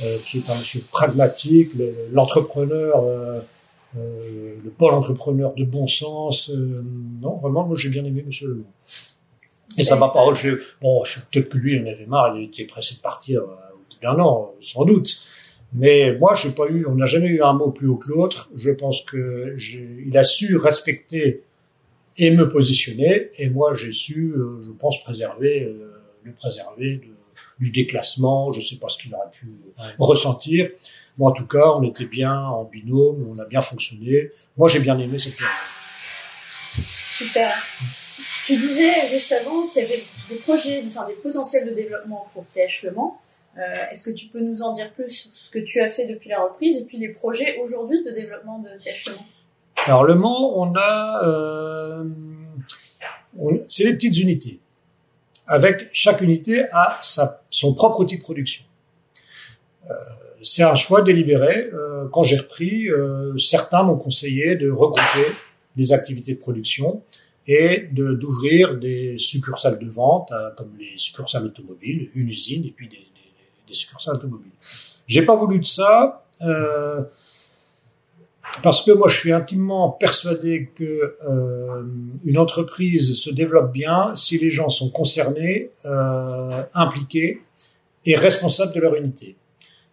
euh, 0.04 0.16
qui 0.26 0.38
est 0.38 0.50
un 0.50 0.54
monsieur 0.58 0.80
pragmatique, 0.90 1.70
le- 1.74 1.94
l'entrepreneur 2.12 3.02
euh, 3.04 3.40
euh, 3.98 4.54
le 4.64 4.70
pôle 4.70 4.94
entrepreneur 4.94 5.52
de 5.54 5.64
bon 5.64 5.86
sens. 5.88 6.50
Euh, 6.50 6.82
non, 7.20 7.34
vraiment, 7.36 7.66
moi 7.66 7.76
j'ai 7.76 7.88
bien 7.90 8.04
aimé 8.04 8.22
Monsieur 8.26 8.48
Lemont. 8.48 8.64
Et 9.78 9.82
ça 9.82 9.96
m'a 9.96 10.08
pas. 10.08 10.32
Je, 10.34 10.50
bon, 10.82 11.04
je 11.04 11.20
peut-être 11.30 11.48
que 11.48 11.58
lui, 11.58 11.76
il 11.76 11.82
en 11.82 11.86
avait 11.90 12.06
marre, 12.06 12.36
il 12.36 12.44
était 12.46 12.64
pressé 12.64 12.96
de 12.96 13.00
partir 13.00 13.40
euh, 13.40 13.44
au 13.74 13.78
bout 13.78 14.00
d'un 14.02 14.18
an, 14.20 14.52
sans 14.60 14.84
doute. 14.84 15.22
Mais 15.72 16.16
moi, 16.18 16.34
j'ai 16.34 16.50
pas 16.50 16.66
eu, 16.68 16.84
on 16.86 16.96
n'a 16.96 17.06
jamais 17.06 17.28
eu 17.28 17.42
un 17.42 17.52
mot 17.52 17.70
plus 17.70 17.88
haut 17.88 17.96
que 17.96 18.08
l'autre. 18.08 18.50
Je 18.56 18.70
pense 18.70 19.02
que 19.02 19.56
il 20.06 20.16
a 20.18 20.24
su 20.24 20.56
respecter 20.56 21.44
et 22.16 22.30
me 22.32 22.48
positionner, 22.48 23.30
et 23.38 23.48
moi, 23.48 23.74
j'ai 23.74 23.92
su, 23.92 24.34
je 24.34 24.70
pense, 24.72 25.02
préserver, 25.02 25.72
le 26.24 26.32
préserver 26.32 26.96
de, 26.96 27.14
du 27.60 27.70
déclassement. 27.70 28.52
Je 28.52 28.60
sais 28.60 28.76
pas 28.76 28.88
ce 28.88 28.98
qu'il 28.98 29.14
aurait 29.14 29.30
pu 29.30 29.46
ressentir. 29.98 30.70
Moi, 31.18 31.30
en 31.30 31.34
tout 31.34 31.46
cas, 31.46 31.74
on 31.76 31.82
était 31.82 32.06
bien 32.06 32.34
en 32.34 32.64
binôme, 32.64 33.28
on 33.30 33.38
a 33.38 33.44
bien 33.44 33.60
fonctionné. 33.60 34.30
Moi, 34.56 34.68
j'ai 34.68 34.80
bien 34.80 34.98
aimé 34.98 35.18
cette 35.18 35.36
période. 35.36 35.54
Super. 36.82 37.52
Tu 38.46 38.56
disais 38.56 39.06
juste 39.06 39.32
avant 39.32 39.66
qu'il 39.68 39.82
y 39.82 39.84
avait 39.84 40.02
des 40.30 40.36
projets, 40.36 40.82
enfin 40.86 41.06
des 41.06 41.14
potentiels 41.14 41.68
de 41.68 41.74
développement 41.74 42.26
pour 42.32 42.44
TH 42.48 42.84
Le 42.84 42.92
Mans. 42.92 43.18
Euh, 43.58 43.62
est-ce 43.90 44.08
que 44.08 44.14
tu 44.14 44.26
peux 44.26 44.40
nous 44.40 44.62
en 44.62 44.72
dire 44.72 44.92
plus 44.92 45.10
sur 45.10 45.32
ce 45.32 45.50
que 45.50 45.58
tu 45.58 45.80
as 45.80 45.88
fait 45.88 46.06
depuis 46.06 46.30
la 46.30 46.40
reprise 46.42 46.76
et 46.76 46.84
puis 46.84 46.98
les 46.98 47.08
projets 47.08 47.58
aujourd'hui 47.58 48.02
de 48.04 48.10
développement 48.10 48.60
de 48.60 48.68
TH 48.78 49.06
Le 49.08 49.14
Mans 49.14 49.26
Alors 49.86 50.04
Le 50.04 50.14
Mans, 50.14 50.58
on 50.58 50.74
a, 50.76 51.22
euh, 51.24 52.04
c'est 53.68 53.84
des 53.84 53.94
petites 53.94 54.18
unités. 54.18 54.60
Avec 55.46 55.88
chaque 55.92 56.20
unité 56.20 56.66
a 56.70 56.98
sa, 57.02 57.42
son 57.50 57.74
propre 57.74 58.00
outil 58.00 58.18
de 58.18 58.22
production. 58.22 58.64
Euh, 59.90 59.94
c'est 60.42 60.62
un 60.62 60.74
choix 60.74 61.02
délibéré. 61.02 61.70
Euh, 61.72 62.08
quand 62.08 62.24
j'ai 62.24 62.36
repris, 62.36 62.88
euh, 62.88 63.36
certains 63.36 63.82
m'ont 63.82 63.96
conseillé 63.96 64.56
de 64.56 64.70
regrouper 64.70 65.34
les 65.76 65.92
activités 65.92 66.34
de 66.34 66.38
production 66.38 67.02
et 67.46 67.88
de 67.92 68.14
d'ouvrir 68.14 68.76
des 68.76 69.18
succursales 69.18 69.78
de 69.78 69.88
vente, 69.88 70.30
euh, 70.32 70.50
comme 70.56 70.72
les 70.78 70.92
succursales 70.96 71.44
automobiles, 71.44 72.10
une 72.14 72.28
usine 72.28 72.64
et 72.64 72.70
puis 72.70 72.88
des, 72.88 73.06
des, 73.70 73.74
succursales 73.74 74.16
automobiles. 74.16 74.52
J'ai 75.06 75.22
pas 75.22 75.34
voulu 75.34 75.58
de 75.58 75.64
ça 75.64 76.24
euh, 76.42 77.02
parce 78.62 78.82
que 78.82 78.90
moi 78.90 79.08
je 79.08 79.16
suis 79.16 79.32
intimement 79.32 79.90
persuadé 79.90 80.70
que 80.74 81.16
euh, 81.28 81.82
entreprise 82.36 83.14
se 83.14 83.30
développe 83.30 83.72
bien 83.72 84.14
si 84.16 84.38
les 84.38 84.50
gens 84.50 84.68
sont 84.68 84.90
concernés, 84.90 85.70
impliqués 86.74 87.42
et 88.06 88.14
responsables 88.14 88.72
de 88.74 88.80
leur 88.80 88.94
unité. 88.94 89.36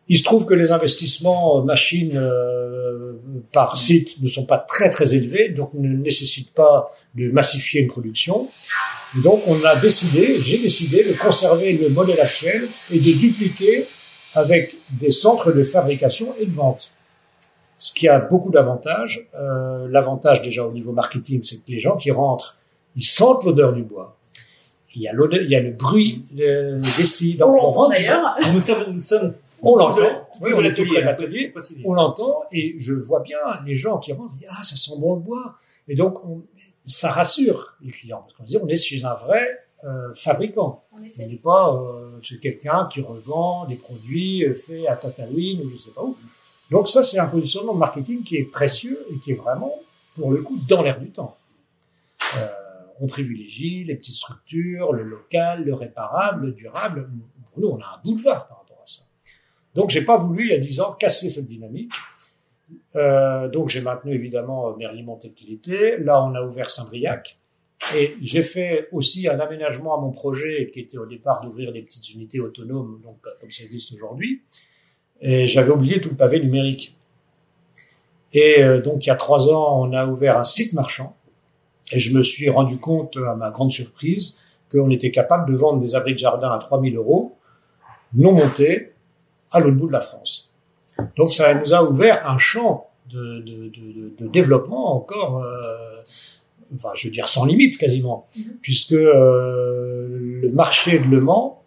Il 0.09 0.17
se 0.17 0.23
trouve 0.23 0.45
que 0.45 0.53
les 0.53 0.71
investissements 0.71 1.61
machines 1.63 2.15
euh, 2.15 3.13
par 3.51 3.77
site 3.77 4.21
ne 4.21 4.29
sont 4.29 4.45
pas 4.45 4.57
très 4.57 4.89
très 4.89 5.15
élevés, 5.15 5.49
donc 5.49 5.73
ne 5.73 5.89
nécessitent 5.89 6.53
pas 6.53 6.89
de 7.15 7.29
massifier 7.29 7.81
une 7.81 7.87
production. 7.87 8.47
Donc 9.15 9.41
on 9.47 9.63
a 9.63 9.75
décidé, 9.77 10.37
j'ai 10.39 10.57
décidé 10.57 11.03
de 11.03 11.13
conserver 11.13 11.73
le 11.73 11.89
modèle 11.89 12.19
actuel 12.19 12.67
et 12.91 12.99
de 12.99 13.11
dupliquer 13.13 13.85
avec 14.35 14.75
des 14.99 15.11
centres 15.11 15.51
de 15.51 15.63
fabrication 15.63 16.33
et 16.39 16.45
de 16.45 16.53
vente. 16.53 16.91
Ce 17.77 17.93
qui 17.93 18.07
a 18.07 18.19
beaucoup 18.19 18.49
d'avantages. 18.49 19.27
Euh, 19.35 19.87
L'avantage 19.89 20.41
déjà 20.41 20.65
au 20.65 20.71
niveau 20.71 20.91
marketing, 20.91 21.41
c'est 21.43 21.57
que 21.57 21.69
les 21.71 21.79
gens 21.79 21.95
qui 21.95 22.11
rentrent, 22.11 22.57
ils 22.95 23.05
sentent 23.05 23.43
l'odeur 23.43 23.73
du 23.73 23.83
bois. 23.83 24.17
Il 24.95 25.03
y 25.03 25.07
a 25.07 25.13
l'odeur, 25.13 25.41
il 25.41 25.49
y 25.49 25.55
a 25.55 25.61
le 25.61 25.71
bruit 25.71 26.25
des 26.31 27.05
scies. 27.05 27.35
Donc 27.35 27.55
on, 27.55 27.71
rentre. 27.71 27.91
D'ailleurs, 27.91 28.35
nous 28.51 28.59
sommes, 28.59 28.93
nous 28.93 28.99
sommes 28.99 29.33
on 29.61 29.75
l'entend. 29.75 30.27
Oui, 30.41 30.51
on 30.55 30.61
l'atelier. 30.61 31.53
On 31.85 31.93
l'entend 31.93 32.43
et 32.51 32.75
je 32.77 32.93
vois 32.93 33.21
bien 33.21 33.37
les 33.65 33.75
gens 33.75 33.97
qui 33.97 34.13
rentrent. 34.13 34.33
Ah, 34.49 34.63
ça 34.63 34.75
sent 34.75 34.91
bon 34.99 35.15
le 35.15 35.21
bois. 35.21 35.55
Et 35.87 35.95
donc, 35.95 36.15
ça 36.87 37.11
rassure 37.11 37.75
les 37.81 37.91
clients 37.91 38.21
parce 38.21 38.33
qu'on 38.33 38.43
dit 38.43 38.57
on 38.57 38.67
est 38.67 38.77
chez 38.77 39.03
un 39.03 39.13
vrai 39.13 39.59
euh, 39.83 40.13
fabricant. 40.15 40.85
On 40.93 40.99
n'est 40.99 41.35
pas 41.35 41.73
euh, 41.73 42.17
chez 42.21 42.39
quelqu'un 42.39 42.89
qui 42.91 43.01
revend 43.01 43.65
des 43.65 43.75
produits 43.75 44.45
euh, 44.45 44.55
faits 44.55 44.87
à 44.87 44.95
Tatooine 44.95 45.61
ou 45.61 45.69
je 45.69 45.77
sais 45.77 45.91
pas 45.91 46.03
où. 46.03 46.17
Donc 46.71 46.89
ça, 46.89 47.03
c'est 47.03 47.19
un 47.19 47.27
positionnement 47.27 47.73
de 47.73 47.79
marketing 47.79 48.23
qui 48.23 48.37
est 48.37 48.43
précieux 48.43 49.05
et 49.11 49.19
qui 49.19 49.31
est 49.31 49.35
vraiment, 49.35 49.73
pour 50.15 50.31
le 50.31 50.41
coup, 50.41 50.57
dans 50.67 50.81
l'air 50.81 50.99
du 50.99 51.11
temps. 51.11 51.37
Euh, 52.37 52.47
on 52.99 53.07
privilégie 53.07 53.83
les 53.83 53.95
petites 53.95 54.15
structures, 54.15 54.91
le 54.91 55.03
local, 55.03 55.63
le 55.63 55.73
réparable, 55.73 56.47
le 56.47 56.51
durable. 56.53 57.09
Pour 57.51 57.61
nous, 57.61 57.67
on 57.69 57.79
a 57.79 57.85
un 57.85 58.01
boulevard 58.03 58.47
par 58.47 58.57
donc 59.77 59.91
j'ai 59.91 60.01
pas 60.01 60.17
voulu 60.17 60.45
il 60.45 60.49
y 60.49 60.55
a 60.55 60.57
dix 60.57 60.81
ans 60.81 60.93
casser 60.93 61.29
cette 61.29 61.45
dynamique. 61.45 61.91
Euh, 62.95 63.47
donc 63.49 63.69
j'ai 63.69 63.81
maintenu 63.81 64.13
évidemment 64.13 64.75
qu'il 65.35 65.53
était. 65.53 65.97
Là 65.97 66.23
on 66.23 66.33
a 66.35 66.41
ouvert 66.41 66.69
Saint-Briac. 66.69 67.37
Et 67.95 68.15
j'ai 68.21 68.41
fait 68.41 68.87
aussi 68.91 69.27
un 69.27 69.39
aménagement 69.39 69.95
à 69.95 70.01
mon 70.01 70.11
projet 70.11 70.69
qui 70.73 70.79
était 70.79 70.97
au 70.97 71.05
départ 71.05 71.43
d'ouvrir 71.43 71.71
des 71.71 71.83
petites 71.83 72.11
unités 72.15 72.39
autonomes, 72.39 73.01
donc 73.03 73.17
comme 73.39 73.51
ça 73.51 73.63
existe 73.65 73.93
aujourd'hui. 73.93 74.41
Et 75.21 75.45
j'avais 75.45 75.71
oublié 75.71 76.01
tout 76.01 76.09
le 76.09 76.15
pavé 76.15 76.39
numérique. 76.39 76.97
Et 78.33 78.63
euh, 78.63 78.81
donc 78.81 79.05
il 79.05 79.09
y 79.09 79.11
a 79.11 79.15
trois 79.15 79.53
ans, 79.53 79.81
on 79.81 79.93
a 79.93 80.05
ouvert 80.07 80.37
un 80.37 80.43
site 80.43 80.73
marchand. 80.73 81.15
Et 81.91 81.99
je 81.99 82.15
me 82.15 82.21
suis 82.21 82.49
rendu 82.49 82.77
compte, 82.77 83.15
à 83.17 83.35
ma 83.35 83.51
grande 83.51 83.71
surprise, 83.71 84.37
qu'on 84.71 84.89
était 84.89 85.11
capable 85.11 85.51
de 85.51 85.57
vendre 85.57 85.79
des 85.79 85.95
abris 85.95 86.13
de 86.13 86.19
jardin 86.19 86.51
à 86.51 86.57
3000 86.57 86.95
euros, 86.97 87.37
non 88.13 88.33
montés, 88.33 88.93
à 89.51 89.59
l'autre 89.59 89.77
bout 89.77 89.87
de 89.87 89.93
la 89.93 90.01
France. 90.01 90.53
Donc 91.15 91.33
ça 91.33 91.53
nous 91.53 91.73
a 91.73 91.83
ouvert 91.83 92.27
un 92.29 92.37
champ 92.37 92.87
de, 93.09 93.39
de, 93.39 93.69
de, 93.69 94.13
de 94.19 94.27
développement 94.27 94.95
encore, 94.95 95.43
euh, 95.43 96.01
enfin 96.75 96.89
je 96.95 97.07
veux 97.07 97.13
dire 97.13 97.29
sans 97.29 97.45
limite 97.45 97.77
quasiment, 97.77 98.27
mhm. 98.35 98.43
puisque 98.61 98.93
euh, 98.93 100.07
le 100.41 100.51
marché 100.51 100.99
de 100.99 101.07
Le 101.07 101.21
Mans, 101.21 101.63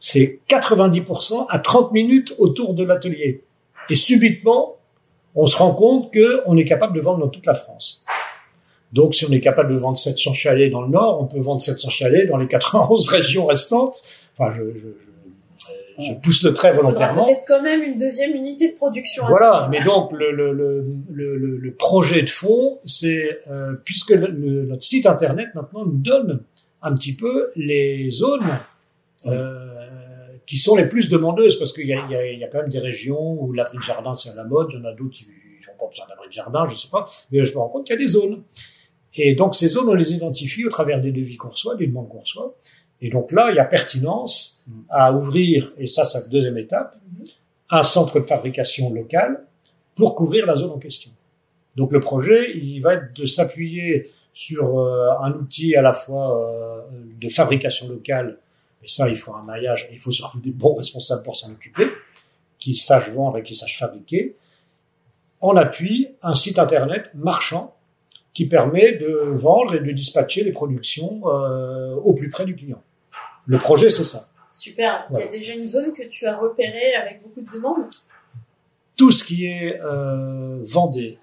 c'est 0.00 0.40
90% 0.48 1.46
à 1.48 1.58
30 1.58 1.92
minutes 1.92 2.34
autour 2.38 2.74
de 2.74 2.84
l'atelier. 2.84 3.42
Et 3.90 3.94
subitement, 3.94 4.76
on 5.34 5.46
se 5.46 5.56
rend 5.56 5.74
compte 5.74 6.12
qu'on 6.12 6.56
est 6.56 6.64
capable 6.64 6.94
de 6.94 7.00
vendre 7.00 7.20
dans 7.20 7.28
toute 7.28 7.46
la 7.46 7.54
France. 7.54 8.04
Donc, 8.92 9.14
si 9.14 9.24
on 9.26 9.32
est 9.32 9.40
capable 9.40 9.72
de 9.72 9.78
vendre 9.78 9.98
700 9.98 10.32
chalets 10.32 10.70
dans 10.70 10.82
le 10.82 10.88
Nord, 10.88 11.20
on 11.20 11.26
peut 11.26 11.40
vendre 11.40 11.60
700 11.60 11.90
chalets 11.90 12.28
dans 12.28 12.38
les 12.38 12.46
91 12.46 13.08
régions 13.10 13.46
restantes. 13.46 14.02
Enfin, 14.36 14.52
je, 14.52 14.62
je, 14.78 14.88
je 15.98 16.14
pousse 16.14 16.42
le 16.44 16.54
trait 16.54 16.72
volontairement. 16.72 17.24
Peut-être 17.24 17.44
quand 17.46 17.62
même 17.62 17.82
une 17.82 17.98
deuxième 17.98 18.34
unité 18.34 18.70
de 18.72 18.76
production. 18.76 19.24
Voilà, 19.28 19.68
mais 19.70 19.82
donc 19.82 20.12
le, 20.12 20.30
le, 20.30 20.52
le, 20.52 20.84
le, 21.10 21.56
le 21.56 21.72
projet 21.74 22.22
de 22.22 22.30
fond, 22.30 22.78
c'est 22.84 23.40
euh, 23.50 23.74
puisque 23.84 24.12
notre 24.12 24.82
site 24.82 25.06
internet 25.06 25.48
maintenant 25.54 25.84
nous 25.84 25.98
donne 25.98 26.40
un 26.82 26.94
petit 26.94 27.16
peu 27.16 27.50
les 27.56 28.08
zones 28.10 28.60
euh, 29.26 29.66
qui 30.46 30.56
sont 30.56 30.76
les 30.76 30.86
plus 30.86 31.08
demandeuses, 31.08 31.58
parce 31.58 31.72
qu'il 31.72 31.86
y 31.86 31.92
a, 31.92 32.04
il 32.08 32.12
y, 32.12 32.16
a, 32.16 32.26
il 32.30 32.38
y 32.38 32.44
a 32.44 32.48
quand 32.48 32.60
même 32.60 32.70
des 32.70 32.78
régions 32.78 33.36
où 33.42 33.52
l'abri 33.52 33.76
de 33.78 33.82
jardin 33.82 34.14
c'est 34.14 34.30
à 34.30 34.34
la 34.34 34.44
mode, 34.44 34.68
il 34.70 34.78
y 34.78 34.80
en 34.80 34.84
a 34.84 34.92
d'autres 34.92 35.16
qui 35.16 35.26
n'ont 35.26 35.78
pas 35.78 35.88
besoin 35.90 36.06
d'abri 36.08 36.28
de 36.28 36.32
jardin, 36.32 36.66
je 36.66 36.74
sais 36.74 36.88
pas, 36.90 37.06
mais 37.32 37.44
je 37.44 37.52
me 37.52 37.58
rends 37.58 37.68
compte 37.68 37.86
qu'il 37.86 37.94
y 37.94 37.98
a 37.98 38.00
des 38.00 38.06
zones. 38.06 38.42
Et 39.14 39.34
donc 39.34 39.56
ces 39.56 39.66
zones, 39.68 39.88
on 39.88 39.94
les 39.94 40.14
identifie 40.14 40.64
au 40.64 40.70
travers 40.70 41.00
des 41.00 41.10
devis 41.10 41.36
qu'on 41.36 41.48
reçoit, 41.48 41.74
des 41.74 41.88
demandes 41.88 42.08
qu'on 42.08 42.20
reçoit. 42.20 42.54
Et 43.00 43.10
donc 43.10 43.32
là, 43.32 43.50
il 43.50 43.56
y 43.56 43.60
a 43.60 43.64
pertinence 43.64 44.64
à 44.88 45.12
ouvrir, 45.12 45.72
et 45.78 45.86
ça, 45.86 46.04
c'est 46.04 46.18
la 46.18 46.26
deuxième 46.26 46.58
étape, 46.58 46.96
un 47.70 47.82
centre 47.82 48.20
de 48.20 48.24
fabrication 48.24 48.92
local 48.92 49.44
pour 49.94 50.14
couvrir 50.14 50.46
la 50.46 50.56
zone 50.56 50.70
en 50.70 50.78
question. 50.78 51.10
Donc 51.76 51.92
le 51.92 52.00
projet, 52.00 52.56
il 52.56 52.80
va 52.80 52.94
être 52.94 53.12
de 53.14 53.26
s'appuyer 53.26 54.10
sur 54.32 54.78
euh, 54.78 55.10
un 55.20 55.32
outil 55.32 55.76
à 55.76 55.82
la 55.82 55.92
fois 55.92 56.40
euh, 56.40 56.80
de 57.20 57.28
fabrication 57.28 57.88
locale, 57.88 58.38
mais 58.80 58.88
ça, 58.88 59.08
il 59.08 59.16
faut 59.16 59.34
un 59.34 59.42
maillage, 59.42 59.88
il 59.92 60.00
faut 60.00 60.12
surtout 60.12 60.40
des 60.40 60.50
bons 60.50 60.74
responsables 60.74 61.22
pour 61.22 61.36
s'en 61.36 61.50
occuper, 61.50 61.88
qui 62.58 62.74
sachent 62.74 63.10
vendre 63.10 63.38
et 63.38 63.42
qui 63.42 63.54
sachent 63.54 63.78
fabriquer, 63.78 64.36
en 65.40 65.56
appui 65.56 66.08
un 66.22 66.34
site 66.34 66.58
internet 66.58 67.10
marchand 67.14 67.74
qui 68.34 68.46
permet 68.46 68.96
de 68.96 69.32
vendre 69.34 69.74
et 69.74 69.80
de 69.80 69.90
dispatcher 69.90 70.44
les 70.44 70.52
productions 70.52 71.22
euh, 71.26 71.94
au 71.94 72.14
plus 72.14 72.30
près 72.30 72.44
du 72.44 72.54
client. 72.54 72.82
Le 73.46 73.58
projet, 73.58 73.90
c'est 73.90 74.04
ça. 74.04 74.28
Super. 74.52 75.06
Il 75.12 75.20
y 75.20 75.22
a 75.22 75.28
déjà 75.28 75.54
une 75.54 75.66
zone 75.66 75.92
que 75.94 76.02
tu 76.02 76.26
as 76.26 76.36
repérée 76.36 76.94
avec 76.94 77.22
beaucoup 77.22 77.40
de 77.40 77.50
demandes? 77.50 77.88
Tout 78.96 79.12
ce 79.12 79.22
qui 79.22 79.46
est 79.46 79.80
euh, 79.80 80.58
Vendée, 80.64 81.18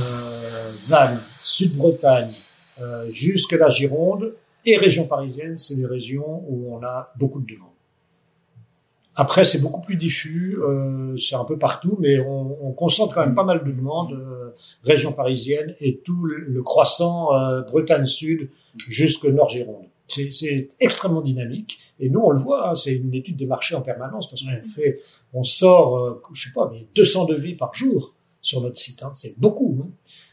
euh, 0.00 0.72
Vannes, 0.88 1.18
Sud-Bretagne, 1.42 2.32
euh, 2.80 3.08
jusque 3.12 3.52
la 3.52 3.68
Gironde 3.68 4.34
et 4.66 4.76
région 4.76 5.06
parisienne, 5.06 5.56
c'est 5.56 5.76
des 5.76 5.86
régions 5.86 6.44
où 6.48 6.74
on 6.74 6.82
a 6.82 7.12
beaucoup 7.16 7.40
de 7.40 7.46
demandes. 7.46 7.68
Après, 9.14 9.44
c'est 9.44 9.60
beaucoup 9.60 9.80
plus 9.80 9.96
diffus, 9.96 10.58
c'est 11.18 11.36
un 11.36 11.44
peu 11.44 11.58
partout, 11.58 11.98
mais 12.00 12.18
on, 12.18 12.66
on, 12.66 12.72
concentre 12.72 13.14
quand 13.14 13.20
même 13.20 13.34
pas 13.34 13.44
mal 13.44 13.62
de 13.62 13.70
demandes, 13.70 14.18
région 14.84 15.12
parisienne 15.12 15.74
et 15.80 15.98
tout 15.98 16.24
le, 16.24 16.62
croissant 16.62 17.34
euh, 17.34 17.62
Bretagne 17.62 18.06
Sud 18.06 18.50
jusque 18.88 19.24
Nord-Gironde. 19.24 19.86
C'est 20.08 20.68
extrêmement 20.78 21.22
dynamique. 21.22 21.78
Et 21.98 22.10
nous, 22.10 22.20
on 22.20 22.30
le 22.30 22.38
voit, 22.38 22.70
hein, 22.70 22.76
c'est 22.76 22.94
une 22.94 23.14
étude 23.14 23.36
de 23.36 23.46
marché 23.46 23.74
en 23.74 23.80
permanence 23.80 24.28
parce 24.28 24.42
qu'on 24.42 24.68
fait, 24.68 25.00
on 25.32 25.44
sort, 25.44 25.98
euh, 25.98 26.22
je 26.32 26.48
sais 26.48 26.54
pas, 26.54 26.68
mais 26.72 26.86
200 26.94 27.26
devis 27.26 27.54
par 27.54 27.74
jour. 27.74 28.14
sur 28.42 28.60
notre 28.60 28.76
site. 28.76 29.02
Hein. 29.02 29.12
C'est 29.14 29.34
beaucoup. 29.38 29.78
Hein. 29.82 29.88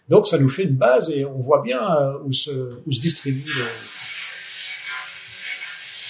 Donc 0.10 0.28
ça 0.28 0.40
nous 0.40 0.50
fait 0.50 0.64
une 0.64 0.76
base 0.76 1.12
et 1.12 1.24
on 1.24 1.40
voit 1.40 1.62
bien 1.62 1.80
euh, 1.80 2.18
où 2.26 2.34
se, 2.34 2.80
où 2.86 2.92
se 2.92 3.00
distribue. 3.00 3.46
Le... 3.46 3.66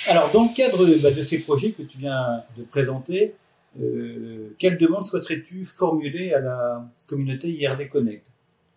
Alors 0.10 0.32
dans 0.32 0.44
le 0.44 0.56
cadre 0.56 0.86
bah, 1.04 1.12
de 1.12 1.24
ces 1.24 1.40
projets 1.40 1.72
que 1.72 1.84
tu 1.84 1.98
viens 1.98 2.42
de 2.58 2.64
présenter, 2.64 3.36
euh, 3.80 4.56
quelle 4.58 4.78
demande 4.78 5.06
souhaiterais-tu 5.06 5.66
formuler 5.66 6.34
à 6.34 6.40
la 6.40 6.90
communauté 7.08 7.50
IRD 7.50 7.90
Connect? 7.90 8.26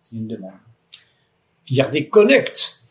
C'est 0.01 0.15
une 0.15 0.27
demande. 0.27 0.51
IRD 1.67 2.09
Connect 2.09 2.83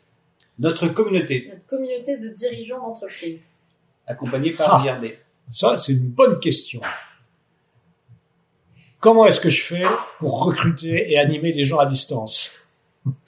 Notre 0.58 0.88
communauté. 0.88 1.48
Notre 1.52 1.66
communauté 1.66 2.18
de 2.18 2.28
dirigeants 2.28 2.78
d'entreprise. 2.80 3.42
Accompagnée 4.06 4.52
par 4.52 4.82
Ah. 4.82 4.86
IRD. 4.86 5.18
Ça, 5.50 5.76
c'est 5.78 5.92
une 5.92 6.08
bonne 6.08 6.40
question. 6.40 6.80
Comment 9.00 9.26
est-ce 9.26 9.40
que 9.40 9.50
je 9.50 9.62
fais 9.62 9.84
pour 10.20 10.44
recruter 10.44 11.12
et 11.12 11.18
animer 11.18 11.52
des 11.52 11.64
gens 11.64 11.78
à 11.78 11.86
distance? 11.86 12.52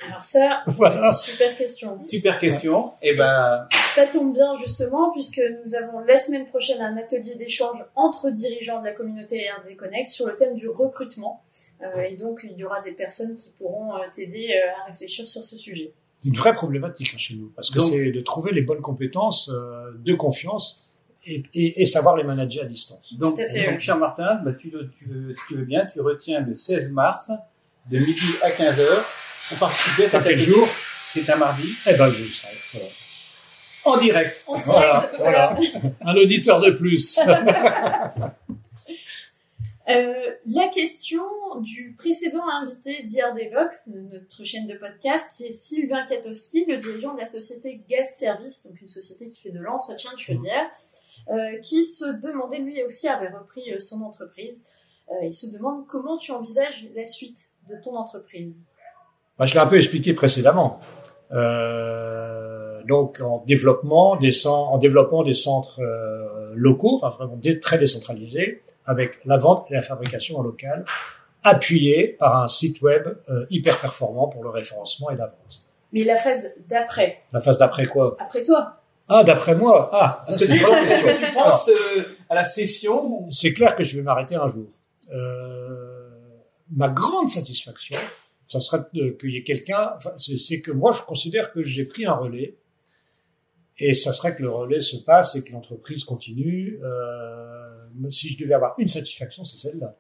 Alors 0.08 0.22
ça, 0.22 0.62
Voilà. 0.66 1.12
super 1.12 1.56
question. 1.56 1.98
Super 2.00 2.38
question. 2.38 2.92
Et 3.02 3.14
ben, 3.16 3.66
Ça 3.86 4.06
tombe 4.06 4.32
bien 4.34 4.54
justement 4.56 5.10
puisque 5.12 5.40
nous 5.64 5.74
avons 5.74 5.98
la 6.00 6.16
semaine 6.16 6.46
prochaine 6.46 6.80
un 6.80 6.96
atelier 6.96 7.34
d'échange 7.34 7.78
entre 7.96 8.30
dirigeants 8.30 8.80
de 8.80 8.84
la 8.86 8.92
communauté 8.92 9.46
RD 9.50 9.76
Connect 9.76 10.08
sur 10.08 10.26
le 10.26 10.36
thème 10.36 10.54
du 10.56 10.68
recrutement. 10.68 11.42
Euh, 11.82 12.02
et 12.02 12.16
donc 12.16 12.40
il 12.48 12.56
y 12.56 12.64
aura 12.64 12.82
des 12.82 12.92
personnes 12.92 13.34
qui 13.34 13.50
pourront 13.58 13.94
euh, 13.96 13.98
t'aider 14.14 14.50
euh, 14.54 14.70
à 14.82 14.86
réfléchir 14.90 15.26
sur 15.26 15.42
ce 15.42 15.56
sujet. 15.56 15.92
C'est 16.18 16.28
une 16.28 16.36
vraie 16.36 16.52
problématique 16.52 17.10
hein, 17.12 17.18
chez 17.18 17.34
nous, 17.34 17.50
parce 17.56 17.70
que 17.70 17.80
c'est 17.80 18.10
de 18.12 18.20
trouver 18.20 18.52
les 18.52 18.62
bonnes 18.62 18.80
compétences 18.80 19.50
euh, 19.52 19.90
de 19.98 20.14
confiance 20.14 20.88
et, 21.26 21.42
et- 21.52 21.82
et 21.82 21.86
savoir 21.86 22.16
les 22.16 22.22
manager 22.22 22.64
à 22.64 22.66
distance. 22.66 23.14
donc, 23.18 23.34
Tout 23.36 23.42
à 23.42 23.46
fait, 23.46 23.64
donc 23.64 23.74
oui. 23.74 23.80
cher 23.80 23.98
Martin, 23.98 24.36
bah, 24.44 24.52
tu, 24.52 24.70
tu 24.70 25.04
veux, 25.08 25.34
si 25.34 25.40
tu 25.48 25.54
veux 25.56 25.64
bien, 25.64 25.84
tu 25.92 26.00
retiens 26.00 26.40
le 26.40 26.54
16 26.54 26.90
mars 26.92 27.30
de 27.90 27.98
midi 27.98 28.20
à 28.42 28.50
15 28.52 28.80
pour 29.54 29.68
participer 29.68 30.04
à 30.06 30.10
Ça 30.10 30.18
cet 30.18 30.28
quel 30.28 30.38
jour 30.38 30.68
C'est 31.12 31.28
un 31.30 31.36
mardi 31.36 31.68
Eh 31.86 31.94
ben, 31.94 32.10
je 32.10 32.24
serai. 32.24 32.52
Voilà. 32.72 32.88
en 33.84 33.96
direct. 33.96 34.42
En 34.46 34.58
direct, 34.58 34.66
Voilà, 34.66 35.10
voilà. 35.18 35.58
Un 36.00 36.14
auditeur 36.16 36.60
de 36.60 36.70
plus. 36.70 37.18
Euh, 39.86 40.14
la 40.46 40.68
question 40.68 41.20
du 41.60 41.94
précédent 41.98 42.48
invité 42.48 43.02
d'IRD 43.02 43.52
Vox, 43.52 43.90
notre 44.10 44.42
chaîne 44.42 44.66
de 44.66 44.78
podcast, 44.78 45.32
qui 45.36 45.44
est 45.44 45.52
Sylvain 45.52 46.06
Katowski, 46.06 46.64
le 46.66 46.78
dirigeant 46.78 47.12
de 47.12 47.20
la 47.20 47.26
société 47.26 47.82
Gaz 47.86 48.16
Service, 48.18 48.64
donc 48.64 48.80
une 48.80 48.88
société 48.88 49.28
qui 49.28 49.38
fait 49.38 49.50
de 49.50 49.58
l'entretien 49.58 50.10
de 50.14 50.18
chaudière, 50.18 50.70
euh, 51.30 51.58
qui 51.58 51.84
se 51.84 52.06
demandait, 52.06 52.60
lui 52.60 52.82
aussi 52.82 53.08
avait 53.08 53.28
repris 53.28 53.74
euh, 53.74 53.78
son 53.78 54.00
entreprise, 54.00 54.64
euh, 55.10 55.24
il 55.24 55.32
se 55.32 55.46
demande 55.48 55.86
comment 55.86 56.16
tu 56.16 56.32
envisages 56.32 56.86
la 56.94 57.04
suite 57.04 57.50
de 57.68 57.76
ton 57.76 57.94
entreprise. 57.96 58.58
Bah, 59.38 59.46
je 59.46 59.54
l'ai 59.54 59.60
un 59.60 59.66
peu 59.66 59.76
expliqué 59.78 60.12
précédemment. 60.14 60.80
Euh, 61.32 62.82
donc 62.84 63.20
en 63.20 63.42
développement, 63.46 64.16
des 64.16 64.30
cen- 64.30 64.68
en 64.72 64.78
développement 64.78 65.22
des 65.22 65.32
centres 65.34 65.80
euh, 65.80 66.52
locaux, 66.54 66.96
enfin 67.02 67.10
vraiment 67.10 67.36
dé- 67.36 67.58
très 67.58 67.78
décentralisés, 67.78 68.62
avec 68.86 69.18
la 69.24 69.36
vente 69.38 69.66
et 69.70 69.74
la 69.74 69.82
fabrication 69.82 70.38
en 70.38 70.42
local, 70.42 70.84
appuyés 71.42 72.08
par 72.18 72.42
un 72.42 72.48
site 72.48 72.80
web 72.82 73.08
euh, 73.30 73.46
hyper 73.50 73.80
performant 73.80 74.28
pour 74.28 74.44
le 74.44 74.50
référencement 74.50 75.10
et 75.10 75.16
la 75.16 75.26
vente. 75.26 75.64
Mais 75.92 76.04
la 76.04 76.16
phase 76.16 76.52
d'après, 76.68 77.20
La 77.32 77.40
phase 77.40 77.58
d'après 77.58 77.86
quoi? 77.86 78.16
Après 78.18 78.42
toi, 78.42 78.80
Ah, 79.08 79.22
d'après 79.24 79.54
moi. 79.54 79.90
Ah, 79.92 80.22
ça, 80.26 80.38
c'est 80.38 80.46
que 80.46 80.52
une 80.52 80.58
tu, 80.58 80.64
bonne 80.64 80.86
question. 80.86 81.06
que 81.08 81.26
tu 81.26 81.32
penses 81.32 81.68
euh, 81.70 82.02
à 82.28 82.34
la 82.34 82.44
session 82.44 83.26
c'est 83.30 83.52
clair 83.52 83.74
que 83.76 83.84
je 83.84 83.96
vais 83.96 84.02
m'arrêter 84.02 84.34
un 84.34 84.48
jour. 84.48 84.66
Euh, 85.12 86.08
ma 86.74 86.88
grande 86.88 87.28
satisfaction, 87.28 87.98
ça 88.54 88.60
serait 88.60 88.84
de- 88.92 89.10
qu'il 89.10 89.30
y 89.30 89.36
ait 89.36 89.42
quelqu'un. 89.42 89.94
C'est, 90.18 90.60
que 90.60 90.70
moi, 90.70 90.92
je 90.92 91.02
considère 91.02 91.52
que 91.52 91.62
j'ai 91.62 91.86
pris 91.86 92.06
un 92.06 92.14
relais, 92.14 92.56
et 93.78 93.92
ça 93.94 94.12
serait 94.12 94.36
que 94.36 94.42
le 94.42 94.50
relais 94.50 94.80
se 94.80 94.96
passe 94.96 95.34
et 95.34 95.42
que 95.42 95.52
l'entreprise 95.52 96.04
continue. 96.04 96.78
Euh, 96.84 98.10
si 98.10 98.28
je 98.28 98.38
devais 98.38 98.54
avoir 98.54 98.74
une 98.78 98.86
satisfaction, 98.88 99.44
c'est 99.44 99.56
celle-là. 99.56 99.96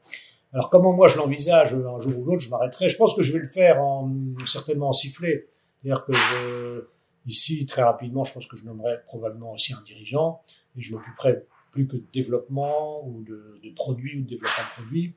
Alors 0.52 0.70
comment 0.70 0.92
moi 0.92 1.08
je 1.08 1.16
l'envisage 1.16 1.74
un 1.74 2.00
jour 2.00 2.16
ou 2.16 2.24
l'autre, 2.24 2.38
je 2.40 2.48
m'arrêterai. 2.50 2.88
Je 2.88 2.96
pense 2.96 3.16
que 3.16 3.22
je 3.22 3.32
vais 3.32 3.40
le 3.40 3.48
faire 3.48 3.82
en 3.82 4.14
certainement 4.46 4.90
en 4.90 4.92
sifflet. 4.92 5.48
C'est-à-dire 5.82 6.04
que 6.04 6.88
ici 7.26 7.66
très 7.66 7.82
rapidement, 7.82 8.24
je 8.24 8.32
pense 8.32 8.46
que 8.46 8.56
je 8.56 8.64
nommerai 8.64 8.98
probablement 9.06 9.52
aussi 9.54 9.72
un 9.72 9.82
dirigeant 9.82 10.42
et 10.78 10.80
je 10.80 10.92
m'occuperai 10.94 11.42
plus 11.72 11.88
que 11.88 11.96
de 11.96 12.04
développement 12.12 13.04
ou 13.08 13.24
de, 13.24 13.58
de 13.64 13.70
produits 13.74 14.18
ou 14.18 14.22
de 14.22 14.28
développement 14.28 14.64
de 14.64 14.82
produits. 14.82 15.14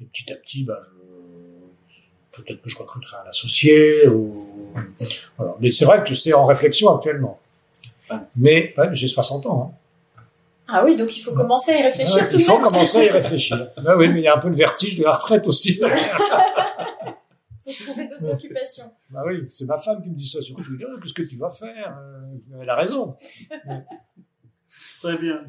Et 0.00 0.06
petit 0.06 0.32
à 0.32 0.36
petit, 0.36 0.64
bah, 0.64 0.80
je, 0.82 1.59
peut-être 2.32 2.62
que 2.62 2.68
je 2.70 2.78
recruterai 2.78 3.16
un 3.24 3.28
associé 3.28 4.06
ou, 4.08 4.46
voilà. 5.36 5.54
Mais 5.60 5.70
c'est 5.70 5.84
vrai 5.84 6.02
que 6.04 6.14
c'est 6.14 6.32
en 6.32 6.46
réflexion 6.46 6.94
actuellement. 6.94 7.38
Mais 8.36 8.74
ouais, 8.76 8.88
j'ai 8.92 9.06
60 9.08 9.46
ans. 9.46 9.76
Hein. 10.18 10.22
ah 10.68 10.84
oui, 10.84 10.96
donc 10.96 11.16
il 11.16 11.20
faut 11.20 11.32
commencer 11.34 11.72
à 11.72 11.78
y 11.78 11.82
réfléchir 11.82 12.16
Ouais, 12.16 12.28
tout 12.28 12.38
il 12.38 12.44
faut 12.44 12.58
même. 12.58 12.68
commencer 12.68 12.98
à 12.98 13.04
y 13.04 13.08
réfléchir. 13.20 13.68
Ah 13.76 13.96
oui, 13.96 14.08
mais 14.08 14.20
il 14.20 14.24
y 14.24 14.28
a 14.28 14.34
un 14.36 14.40
peu 14.40 14.48
le 14.48 14.56
vertige 14.56 14.98
de 14.98 15.04
la 15.04 15.12
retraite 15.12 15.46
aussi. 15.46 15.80
faut 17.64 17.70
se 17.70 17.84
trouver 17.84 18.08
d'autres 18.08 18.32
occupations. 18.32 18.90
Bah 19.10 19.22
oui, 19.26 19.46
c'est 19.50 19.66
ma 19.66 19.78
femme 19.78 20.02
qui 20.02 20.08
me 20.10 20.16
dit 20.16 20.26
ça 20.26 20.40
dit, 20.40 20.52
Ah, 20.56 20.98
Qu'est-ce 21.00 21.14
que 21.14 21.22
tu 21.22 21.36
vas 21.36 21.50
faire 21.50 21.96
Euh, 22.00 22.60
Elle 22.62 22.68
a 22.70 22.74
raison. 22.74 23.16
Très 25.02 25.16
bien. 25.18 25.40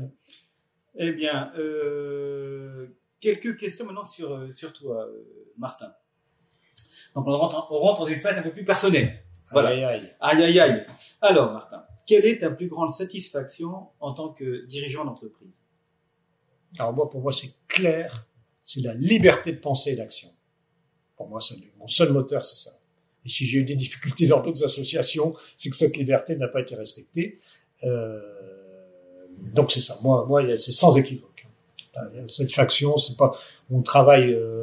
Eh 0.95 1.11
bien, 1.13 1.51
euh, 1.57 2.87
quelques 3.19 3.57
questions 3.57 3.85
maintenant 3.85 4.05
sur, 4.05 4.31
euh, 4.33 4.51
sur 4.53 4.71
toi, 4.73 5.07
Martin. 5.57 5.91
Donc 7.15 7.27
on 7.27 7.37
rentre, 7.37 7.67
on 7.71 7.77
rentre 7.77 8.01
dans 8.01 8.07
une 8.07 8.19
phase 8.19 8.37
un 8.37 8.41
peu 8.41 8.51
plus 8.51 8.65
personnelle. 8.65 9.23
Voilà. 9.51 9.69
Aïe, 9.69 9.83
aïe, 9.83 9.85
aïe. 9.85 10.13
Aïe, 10.19 10.43
aïe, 10.43 10.59
aïe. 10.59 10.85
Alors, 11.21 11.51
Martin, 11.51 11.83
quelle 12.05 12.25
est 12.25 12.39
ta 12.39 12.49
plus 12.49 12.67
grande 12.67 12.91
satisfaction 12.91 13.87
en 13.99 14.13
tant 14.13 14.29
que 14.29 14.65
dirigeant 14.65 15.05
d'entreprise? 15.05 15.51
Alors 16.79 16.93
moi, 16.93 17.09
pour 17.09 17.21
moi, 17.21 17.33
c'est 17.33 17.51
clair. 17.67 18.27
C'est 18.63 18.81
la 18.81 18.93
liberté 18.93 19.51
de 19.51 19.57
pensée 19.57 19.91
et 19.91 19.95
d'action. 19.95 20.29
Pour 21.17 21.27
moi, 21.29 21.39
mon 21.77 21.87
seul 21.87 22.13
moteur, 22.13 22.45
c'est 22.45 22.57
ça. 22.57 22.71
Et 23.25 23.29
si 23.29 23.45
j'ai 23.45 23.59
eu 23.59 23.63
des 23.63 23.75
difficultés 23.75 24.27
dans 24.27 24.41
d'autres 24.41 24.63
associations, 24.63 25.35
c'est 25.55 25.69
que 25.69 25.75
cette 25.75 25.97
liberté 25.97 26.35
n'a 26.35 26.47
pas 26.47 26.61
été 26.61 26.75
respectée. 26.75 27.39
Euh, 27.83 28.19
donc 29.53 29.71
c'est 29.71 29.81
ça. 29.81 29.97
Moi, 30.01 30.25
moi, 30.27 30.57
c'est 30.57 30.71
sans 30.71 30.95
équivoque. 30.97 31.45
Cette 32.27 32.53
faction, 32.53 32.97
c'est 32.97 33.17
pas. 33.17 33.31
On 33.69 33.81
travaille, 33.81 34.33
euh, 34.33 34.60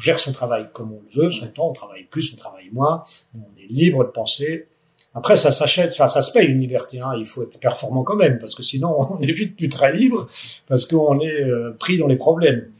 on, 0.00 0.02
gère 0.02 0.18
son 0.18 0.32
travail 0.32 0.68
comme 0.72 0.92
on 0.92 1.02
le 1.02 1.22
veut, 1.22 1.30
son 1.30 1.46
temps. 1.48 1.68
On 1.68 1.72
travaille 1.72 2.04
plus, 2.04 2.32
on 2.34 2.36
travaille 2.36 2.70
moins. 2.72 3.02
On 3.34 3.60
est 3.60 3.66
libre 3.66 4.04
de 4.04 4.10
penser. 4.10 4.66
Après, 5.14 5.36
ça 5.36 5.50
s'achète, 5.50 5.90
enfin, 5.92 6.06
ça 6.06 6.22
se 6.22 6.32
paye 6.32 6.46
une 6.46 6.60
liberté. 6.60 7.00
Hein. 7.00 7.12
Il 7.18 7.26
faut 7.26 7.42
être 7.42 7.58
performant 7.58 8.04
quand 8.04 8.14
même, 8.16 8.38
parce 8.38 8.54
que 8.54 8.62
sinon, 8.62 8.96
on 9.18 9.20
est 9.20 9.32
vite 9.32 9.56
plus 9.56 9.68
très 9.68 9.92
libre, 9.92 10.28
parce 10.66 10.86
qu'on 10.86 11.20
est 11.20 11.42
euh, 11.42 11.76
pris 11.78 11.98
dans 11.98 12.06
les 12.06 12.16
problèmes. 12.16 12.70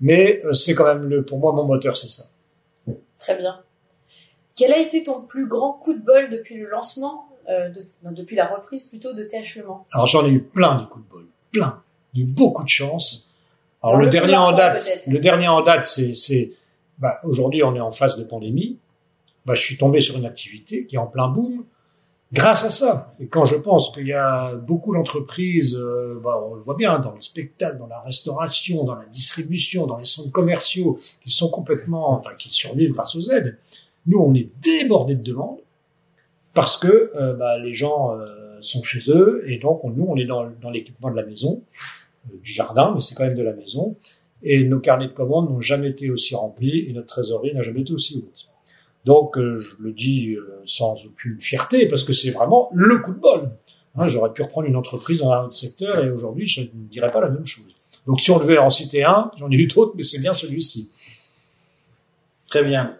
Mais 0.00 0.40
euh, 0.44 0.52
c'est 0.52 0.74
quand 0.74 0.86
même 0.86 1.08
le, 1.08 1.24
pour 1.24 1.38
moi, 1.38 1.52
mon 1.52 1.64
moteur, 1.64 1.96
c'est 1.96 2.08
ça. 2.08 2.24
Très 3.18 3.36
bien. 3.36 3.60
Quel 4.56 4.72
a 4.72 4.78
été 4.78 5.04
ton 5.04 5.22
plus 5.22 5.46
grand 5.46 5.72
coup 5.72 5.94
de 5.94 6.00
bol 6.00 6.30
depuis 6.30 6.56
le 6.56 6.68
lancement, 6.68 7.28
euh, 7.48 7.70
de- 7.70 7.86
non, 8.04 8.12
depuis 8.12 8.36
la 8.36 8.46
reprise 8.46 8.84
plutôt 8.84 9.12
de 9.12 9.24
TH 9.24 9.56
Le 9.56 9.64
Mans 9.64 9.86
Alors 9.92 10.06
j'en 10.06 10.26
ai 10.26 10.30
eu 10.30 10.40
plein 10.40 10.80
des 10.80 10.88
coups 10.88 11.04
de 11.06 11.10
bol, 11.10 11.26
plein. 11.50 11.82
J'ai 12.14 12.22
eu 12.22 12.26
beaucoup 12.26 12.62
de 12.62 12.68
chance. 12.68 13.32
Alors, 13.82 13.96
Alors, 13.96 14.00
le, 14.00 14.06
le 14.06 14.12
dernier 14.12 14.36
en 14.36 14.52
date, 14.52 15.02
le 15.06 15.18
dernier 15.18 15.48
en 15.48 15.62
date, 15.62 15.86
c'est, 15.86 16.52
bah, 17.00 17.18
aujourd'hui 17.24 17.62
on 17.62 17.74
est 17.74 17.80
en 17.80 17.92
phase 17.92 18.16
de 18.16 18.24
pandémie. 18.24 18.78
Bah, 19.46 19.54
je 19.54 19.62
suis 19.62 19.78
tombé 19.78 20.00
sur 20.00 20.16
une 20.18 20.26
activité 20.26 20.84
qui 20.86 20.96
est 20.96 20.98
en 20.98 21.06
plein 21.06 21.28
boom 21.28 21.64
grâce 22.32 22.64
à 22.64 22.70
ça. 22.70 23.10
Et 23.18 23.26
quand 23.26 23.44
je 23.44 23.56
pense 23.56 23.90
qu'il 23.92 24.06
y 24.06 24.12
a 24.12 24.54
beaucoup 24.54 24.94
d'entreprises, 24.94 25.76
euh, 25.76 26.20
bah, 26.22 26.40
on 26.48 26.54
le 26.54 26.60
voit 26.60 26.76
bien 26.76 26.98
dans 26.98 27.12
le 27.12 27.20
spectacle, 27.20 27.78
dans 27.78 27.86
la 27.88 28.00
restauration, 28.00 28.84
dans 28.84 28.94
la 28.94 29.06
distribution, 29.06 29.86
dans 29.86 29.96
les 29.96 30.04
centres 30.04 30.30
commerciaux, 30.30 30.98
qui 31.22 31.30
sont 31.30 31.50
complètement, 31.50 32.12
enfin, 32.12 32.30
qui 32.38 32.50
survivent 32.50 32.92
grâce 32.92 33.16
aux 33.16 33.30
aides. 33.32 33.58
Nous, 34.06 34.18
on 34.18 34.34
est 34.34 34.48
débordés 34.62 35.16
de 35.16 35.22
demandes 35.22 35.58
parce 36.54 36.76
que 36.76 37.12
euh, 37.16 37.34
bah, 37.34 37.58
les 37.58 37.72
gens 37.72 38.12
euh, 38.12 38.26
sont 38.60 38.82
chez 38.82 39.10
eux 39.10 39.42
et 39.46 39.56
donc 39.56 39.84
on- 39.84 39.90
nous, 39.90 40.06
on 40.08 40.16
est 40.16 40.26
dans, 40.26 40.44
l'équipement 40.70 41.10
de 41.10 41.16
la 41.16 41.24
maison, 41.24 41.62
du 42.32 42.52
jardin, 42.52 42.92
mais 42.94 43.00
c'est 43.00 43.14
quand 43.14 43.24
même 43.24 43.36
de 43.36 43.42
la 43.42 43.54
maison. 43.54 43.96
Et 44.42 44.64
nos 44.64 44.80
carnets 44.80 45.08
de 45.08 45.12
commandes 45.12 45.50
n'ont 45.50 45.60
jamais 45.60 45.90
été 45.90 46.10
aussi 46.10 46.34
remplis 46.34 46.86
et 46.88 46.92
notre 46.92 47.08
trésorerie 47.08 47.54
n'a 47.54 47.62
jamais 47.62 47.82
été 47.82 47.92
aussi 47.92 48.16
haute. 48.16 48.48
Donc, 49.04 49.38
euh, 49.38 49.58
je 49.58 49.76
le 49.80 49.92
dis 49.92 50.34
euh, 50.34 50.62
sans 50.64 51.04
aucune 51.06 51.40
fierté 51.40 51.86
parce 51.86 52.04
que 52.04 52.12
c'est 52.12 52.30
vraiment 52.30 52.70
le 52.72 52.98
coup 52.98 53.12
de 53.12 53.18
bol. 53.18 53.50
Hein, 53.96 54.08
J'aurais 54.08 54.32
pu 54.32 54.42
reprendre 54.42 54.68
une 54.68 54.76
entreprise 54.76 55.20
dans 55.20 55.32
un 55.32 55.44
autre 55.44 55.56
secteur 55.56 56.04
et 56.04 56.10
aujourd'hui, 56.10 56.46
je 56.46 56.62
ne 56.62 56.88
dirais 56.90 57.10
pas 57.10 57.20
la 57.20 57.28
même 57.28 57.46
chose. 57.46 57.72
Donc, 58.06 58.20
si 58.20 58.30
on 58.30 58.38
devait 58.38 58.58
en 58.58 58.70
citer 58.70 59.04
un, 59.04 59.30
j'en 59.36 59.50
ai 59.50 59.56
eu 59.56 59.66
d'autres, 59.66 59.92
mais 59.96 60.04
c'est 60.04 60.20
bien 60.20 60.34
celui-ci. 60.34 60.90
Très 62.48 62.64
bien. 62.64 62.96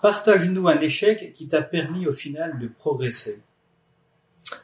Partage-nous 0.00 0.68
un 0.68 0.80
échec 0.80 1.34
qui 1.34 1.48
t'a 1.48 1.62
permis 1.62 2.06
au 2.06 2.12
final 2.12 2.58
de 2.58 2.68
progresser. 2.68 3.40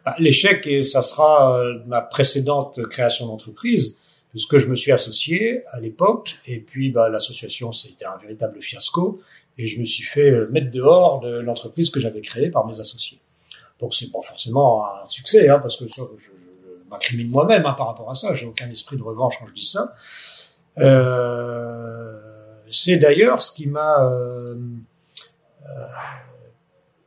Bah, 0.05 0.15
L'échec, 0.19 0.67
et 0.67 0.83
ça 0.83 1.03
sera 1.03 1.59
euh, 1.59 1.79
ma 1.87 2.03
précédente 2.03 2.87
création 2.89 3.27
d'entreprise, 3.27 3.99
puisque 4.31 4.59
je 4.59 4.69
me 4.69 4.77
suis 4.77 4.93
associé 4.93 5.65
à 5.73 5.81
l'époque, 5.81 6.39
et 6.47 6.61
puis 6.61 6.91
bah, 6.91 7.09
l'association, 7.09 7.73
c'était 7.73 8.05
un 8.05 8.17
véritable 8.17 8.61
fiasco, 8.61 9.21
et 9.59 9.67
je 9.67 9.81
me 9.81 9.85
suis 9.85 10.05
fait 10.05 10.31
euh, 10.31 10.49
mettre 10.51 10.71
dehors 10.71 11.21
de 11.21 11.41
l'entreprise 11.41 11.91
que 11.91 12.01
j'avais 12.01 12.21
créée 12.21 12.51
par 12.51 12.67
mes 12.67 12.81
associés. 12.81 13.19
Donc 13.81 13.95
c'est 13.95 14.11
pas 14.11 14.23
forcément 14.23 14.87
un 14.87 15.07
succès, 15.07 15.49
hein, 15.49 15.59
parce 15.59 15.77
que 15.77 15.87
je, 15.87 16.03
je 16.19 16.31
m'incrimine 16.91 17.31
moi-même 17.31 17.67
hein, 17.67 17.75
par 17.77 17.89
rapport 17.89 18.11
à 18.11 18.15
ça, 18.15 18.35
j'ai 18.35 18.47
aucun 18.47 18.69
esprit 18.71 18.97
de 18.97 19.03
revanche 19.03 19.39
quand 19.39 19.47
je 19.47 19.55
dis 19.55 19.65
ça. 19.65 19.95
Euh, 20.79 22.19
c'est 22.71 22.97
d'ailleurs 22.97 23.43
ce 23.43 23.53
qui 23.53 23.67
m'a 23.67 24.05
euh, 24.05 24.57
euh, 25.69 25.87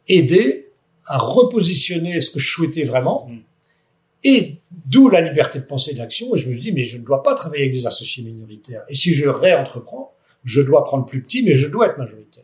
aidé 0.07 0.71
à 1.05 1.17
repositionner 1.17 2.19
ce 2.21 2.31
que 2.31 2.39
je 2.39 2.49
souhaitais 2.49 2.83
vraiment, 2.83 3.27
Mm. 3.29 3.37
Et 4.23 4.57
d'où 4.85 5.09
la 5.09 5.21
liberté 5.21 5.59
de 5.59 5.65
pensée 5.65 5.91
et 5.91 5.95
d'action. 5.95 6.35
Et 6.35 6.39
je 6.39 6.47
me 6.49 6.53
suis 6.53 6.61
dit, 6.61 6.71
mais 6.71 6.85
je 6.85 6.97
ne 6.97 7.03
dois 7.03 7.23
pas 7.23 7.35
travailler 7.35 7.63
avec 7.63 7.73
des 7.73 7.87
associés 7.87 8.23
minoritaires. 8.23 8.83
Et 8.89 8.95
si 8.95 9.13
je 9.13 9.27
réentreprends, 9.27 10.13
je 10.43 10.61
dois 10.61 10.83
prendre 10.83 11.05
plus 11.05 11.21
petit, 11.21 11.43
mais 11.43 11.55
je 11.55 11.67
dois 11.67 11.87
être 11.87 11.97
majoritaire. 11.97 12.43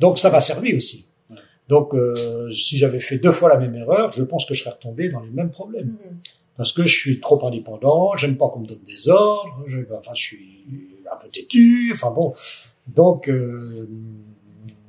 Donc 0.00 0.18
ça 0.18 0.30
m'a 0.30 0.40
servi 0.40 0.74
aussi. 0.74 1.06
Donc 1.68 1.94
euh, 1.94 2.50
si 2.52 2.76
j'avais 2.76 3.00
fait 3.00 3.18
deux 3.18 3.32
fois 3.32 3.48
la 3.48 3.58
même 3.58 3.74
erreur, 3.74 4.12
je 4.12 4.22
pense 4.22 4.44
que 4.46 4.54
je 4.54 4.62
serais 4.62 4.74
retombé 4.74 5.08
dans 5.08 5.20
les 5.20 5.30
mêmes 5.30 5.50
problèmes 5.50 5.96
Mhm. 6.02 6.18
parce 6.56 6.72
que 6.72 6.84
je 6.84 6.94
suis 6.94 7.20
trop 7.20 7.44
indépendant, 7.46 8.14
j'aime 8.16 8.36
pas 8.36 8.48
qu'on 8.48 8.60
me 8.60 8.66
donne 8.66 8.82
des 8.86 9.08
ordres, 9.08 9.62
je, 9.66 9.78
enfin 9.96 10.12
je 10.14 10.22
suis 10.22 10.60
un 11.10 11.16
peu 11.16 11.28
têtu, 11.28 11.90
enfin 11.94 12.10
bon, 12.10 12.34
donc 12.88 13.28
euh, 13.28 13.88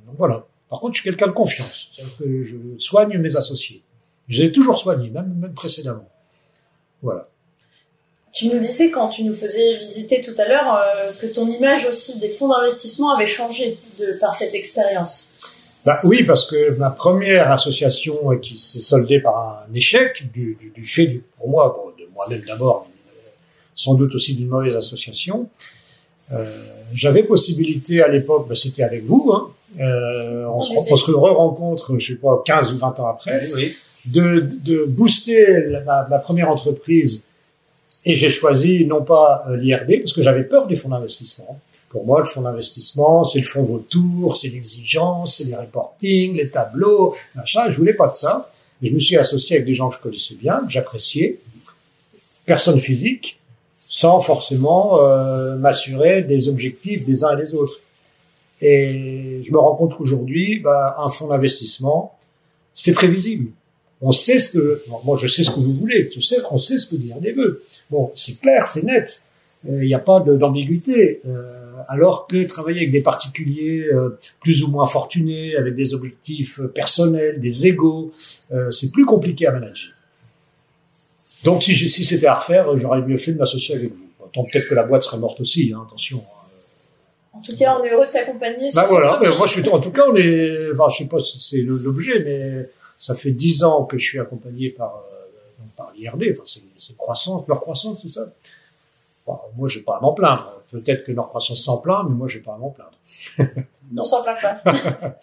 voilà. 0.06 0.46
Par 0.68 0.80
contre, 0.80 0.94
je 0.96 1.00
suis 1.00 1.08
quelqu'un 1.10 1.28
de 1.28 1.32
confiance, 1.32 1.90
c'est-à-dire 1.94 2.16
que 2.18 2.42
je 2.42 2.56
soigne 2.78 3.16
mes 3.18 3.36
associés. 3.36 3.82
Je 4.28 4.42
les 4.42 4.48
ai 4.48 4.52
toujours 4.52 4.78
soignés, 4.78 5.10
même 5.10 5.34
même 5.40 5.54
précédemment. 5.54 6.08
Voilà. 7.02 7.28
Tu 8.32 8.48
nous 8.48 8.58
disais 8.58 8.90
quand 8.90 9.08
tu 9.08 9.24
nous 9.24 9.32
faisais 9.32 9.76
visiter 9.76 10.20
tout 10.20 10.34
à 10.36 10.46
l'heure 10.46 10.74
euh, 10.76 11.12
que 11.20 11.26
ton 11.26 11.46
image 11.48 11.86
aussi 11.86 12.18
des 12.18 12.28
fonds 12.28 12.48
d'investissement 12.48 13.14
avait 13.14 13.26
changé 13.26 13.78
de, 13.98 14.18
par 14.20 14.34
cette 14.34 14.54
expérience. 14.54 15.30
Bah 15.86 16.00
oui, 16.04 16.24
parce 16.24 16.44
que 16.44 16.76
ma 16.78 16.90
première 16.90 17.50
association 17.52 18.32
euh, 18.32 18.36
qui 18.38 18.58
s'est 18.58 18.80
soldée 18.80 19.20
par 19.20 19.64
un 19.68 19.74
échec 19.74 20.30
du, 20.32 20.58
du, 20.60 20.70
du 20.74 20.84
fait, 20.84 21.06
du, 21.06 21.22
pour 21.38 21.48
moi, 21.48 21.74
bon, 21.78 21.92
de 22.02 22.08
moi-même 22.12 22.42
d'abord, 22.46 22.88
mais, 22.88 23.12
euh, 23.12 23.30
sans 23.74 23.94
doute 23.94 24.14
aussi 24.14 24.34
d'une 24.34 24.48
mauvaise 24.48 24.74
association. 24.76 25.48
Euh, 26.32 26.44
J'avais 26.92 27.22
possibilité 27.22 28.02
à 28.02 28.08
l'époque, 28.08 28.48
bah, 28.48 28.56
c'était 28.56 28.82
avec 28.82 29.04
vous, 29.04 29.30
hein, 29.32 29.48
euh, 29.80 30.44
on, 30.46 30.60
se, 30.62 30.72
on 30.76 30.96
se 30.96 31.10
re-rencontre, 31.12 31.98
je 31.98 32.14
sais 32.14 32.18
pas, 32.18 32.42
15 32.44 32.74
ou 32.74 32.78
20 32.78 33.00
ans 33.00 33.06
après, 33.06 33.40
Oui, 33.46 33.52
oui. 33.54 33.76
De, 34.08 34.48
de 34.64 34.84
booster 34.84 35.80
ma, 35.84 36.06
ma 36.08 36.18
première 36.18 36.50
entreprise. 36.50 37.24
Et 38.04 38.14
j'ai 38.14 38.30
choisi 38.30 38.84
non 38.86 39.02
pas 39.02 39.44
euh, 39.48 39.56
l'IRD, 39.56 40.00
parce 40.00 40.12
que 40.12 40.22
j'avais 40.22 40.44
peur 40.44 40.68
des 40.68 40.76
fonds 40.76 40.90
d'investissement. 40.90 41.60
Pour 41.88 42.04
moi, 42.04 42.20
le 42.20 42.26
fonds 42.26 42.42
d'investissement, 42.42 43.24
c'est 43.24 43.40
le 43.40 43.46
fonds 43.46 43.64
vautour, 43.64 44.36
c'est 44.36 44.48
l'exigence, 44.48 45.38
c'est 45.38 45.44
les 45.44 45.56
reporting, 45.56 46.36
les 46.36 46.48
tableaux, 46.48 47.16
machin. 47.34 47.70
Je 47.70 47.76
voulais 47.76 47.94
pas 47.94 48.08
de 48.08 48.14
ça. 48.14 48.50
Et 48.82 48.88
je 48.88 48.94
me 48.94 48.98
suis 48.98 49.16
associé 49.16 49.56
avec 49.56 49.66
des 49.66 49.74
gens 49.74 49.88
que 49.88 49.96
je 49.96 50.02
connaissais 50.02 50.34
bien, 50.34 50.60
que 50.64 50.70
j'appréciais, 50.70 51.38
personnes 52.44 52.80
physiques, 52.80 53.38
sans 53.76 54.20
forcément 54.20 55.00
euh, 55.00 55.56
m'assurer 55.56 56.22
des 56.22 56.48
objectifs 56.48 57.06
des 57.06 57.24
uns 57.24 57.36
et 57.36 57.42
des 57.42 57.54
autres. 57.54 57.80
Et 58.60 59.40
je 59.42 59.52
me 59.52 59.58
rends 59.58 59.74
compte 59.74 59.96
qu'aujourd'hui, 59.96 60.60
bah, 60.60 60.96
un 60.98 61.08
fonds 61.08 61.28
d'investissement, 61.28 62.16
c'est 62.74 62.92
prévisible. 62.92 63.50
On 64.02 64.12
sait 64.12 64.38
ce 64.38 64.50
que, 64.50 64.82
bon, 64.88 65.00
moi 65.04 65.18
je 65.20 65.26
sais 65.26 65.42
ce 65.42 65.50
que 65.50 65.60
vous 65.60 65.72
voulez, 65.72 66.08
tu 66.08 66.20
sais, 66.22 66.36
on 66.50 66.58
sait 66.58 66.78
ce 66.78 66.86
que 66.86 66.96
l'IRD 66.96 67.34
veut. 67.34 67.62
Bon, 67.90 68.12
c'est 68.14 68.40
clair, 68.40 68.68
c'est 68.68 68.82
net. 68.82 69.22
Euh, 69.68 69.82
Il 69.82 69.86
n'y 69.86 69.94
a 69.94 69.98
pas 69.98 70.20
d'ambiguïté. 70.20 71.20
Euh, 71.26 71.62
alors 71.88 72.26
que 72.26 72.44
travailler 72.46 72.78
avec 72.78 72.90
des 72.90 73.00
particuliers 73.00 73.86
euh, 73.92 74.18
plus 74.40 74.62
ou 74.64 74.68
moins 74.68 74.86
fortunés, 74.86 75.56
avec 75.56 75.74
des 75.76 75.94
objectifs 75.94 76.60
euh, 76.60 76.68
personnels, 76.68 77.38
des 77.40 77.66
égaux, 77.66 78.12
euh, 78.52 78.70
c'est 78.70 78.90
plus 78.90 79.04
compliqué 79.04 79.46
à 79.46 79.52
manager. 79.52 79.92
Donc 81.44 81.62
si, 81.62 81.74
si 81.76 82.04
c'était 82.04 82.26
à 82.26 82.34
refaire, 82.34 82.72
euh, 82.72 82.76
j'aurais 82.76 83.02
mieux 83.02 83.16
fait 83.16 83.32
de 83.32 83.38
m'associer 83.38 83.76
avec 83.76 83.92
vous. 83.92 84.06
Tant 84.34 84.44
peut-être 84.44 84.68
que 84.68 84.74
la 84.74 84.82
boîte 84.82 85.02
serait 85.02 85.18
morte 85.18 85.40
aussi, 85.40 85.72
hein, 85.74 85.84
attention. 85.86 86.22
En 87.32 87.40
tout 87.40 87.56
cas, 87.56 87.78
on 87.78 87.84
est 87.84 87.90
heureux 87.90 88.06
de 88.06 88.10
t'accompagner. 88.10 88.68
Bah 88.74 88.86
voilà, 88.88 89.18
mais 89.22 89.28
moi 89.28 89.46
je 89.46 89.60
suis, 89.60 89.68
en 89.68 89.78
tout 89.78 89.90
cas, 89.90 90.02
on 90.10 90.16
est, 90.16 90.72
enfin, 90.74 90.88
je 90.90 91.04
sais 91.04 91.08
pas 91.08 91.22
si 91.22 91.38
c'est 91.40 91.58
l'objet, 91.58 92.22
mais 92.24 92.68
ça 92.98 93.14
fait 93.14 93.32
dix 93.32 93.64
ans 93.64 93.84
que 93.84 93.98
je 93.98 94.08
suis 94.08 94.20
accompagné 94.20 94.70
par, 94.70 95.04
euh, 95.12 95.64
par 95.76 95.92
l'IRD, 95.92 96.24
enfin, 96.32 96.42
c'est, 96.46 96.62
c'est 96.78 96.96
croissance, 96.96 97.46
leur 97.48 97.60
croissance, 97.60 98.00
c'est 98.02 98.08
ça. 98.08 98.26
Bon, 99.26 99.38
moi, 99.56 99.68
j'ai 99.68 99.82
pas 99.82 99.96
à 99.96 100.00
m'en 100.00 100.12
plaindre. 100.12 100.62
Peut-être 100.70 101.04
que 101.04 101.12
leur 101.12 101.28
croissance 101.28 101.64
s'en 101.64 101.78
plaint, 101.78 102.04
mais 102.08 102.14
moi, 102.14 102.28
j'ai 102.28 102.40
pas 102.40 102.54
à 102.54 102.58
m'en 102.58 102.70
plaindre. 102.70 102.92
On 103.96 104.04
s'en 104.04 104.22
plaint 104.22 104.38
pas. 104.40 105.18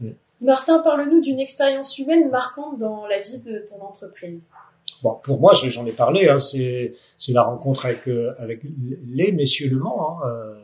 Martin, 0.40 0.78
parle-nous 0.78 1.20
d'une 1.20 1.38
expérience 1.38 1.98
humaine 1.98 2.30
marquante 2.30 2.78
dans 2.78 3.06
la 3.06 3.20
vie 3.20 3.38
de 3.38 3.64
ton 3.68 3.82
entreprise. 3.84 4.48
Bon, 5.02 5.18
pour 5.22 5.40
moi, 5.40 5.52
j'en 5.54 5.86
ai 5.86 5.92
parlé, 5.92 6.28
hein, 6.28 6.38
c'est, 6.38 6.94
c'est 7.18 7.32
la 7.32 7.42
rencontre 7.42 7.86
avec, 7.86 8.08
euh, 8.08 8.34
avec 8.38 8.60
les 9.08 9.32
messieurs 9.32 9.68
Le 9.68 9.78
Mans. 9.78 10.18
Hein, 10.22 10.26
euh, 10.26 10.54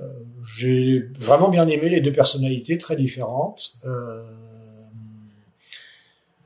euh, 0.00 0.08
j'ai 0.44 1.00
vraiment 1.18 1.48
bien 1.48 1.66
aimé 1.68 1.88
les 1.88 2.00
deux 2.00 2.12
personnalités 2.12 2.78
très 2.78 2.96
différentes. 2.96 3.74
Euh, 3.84 4.22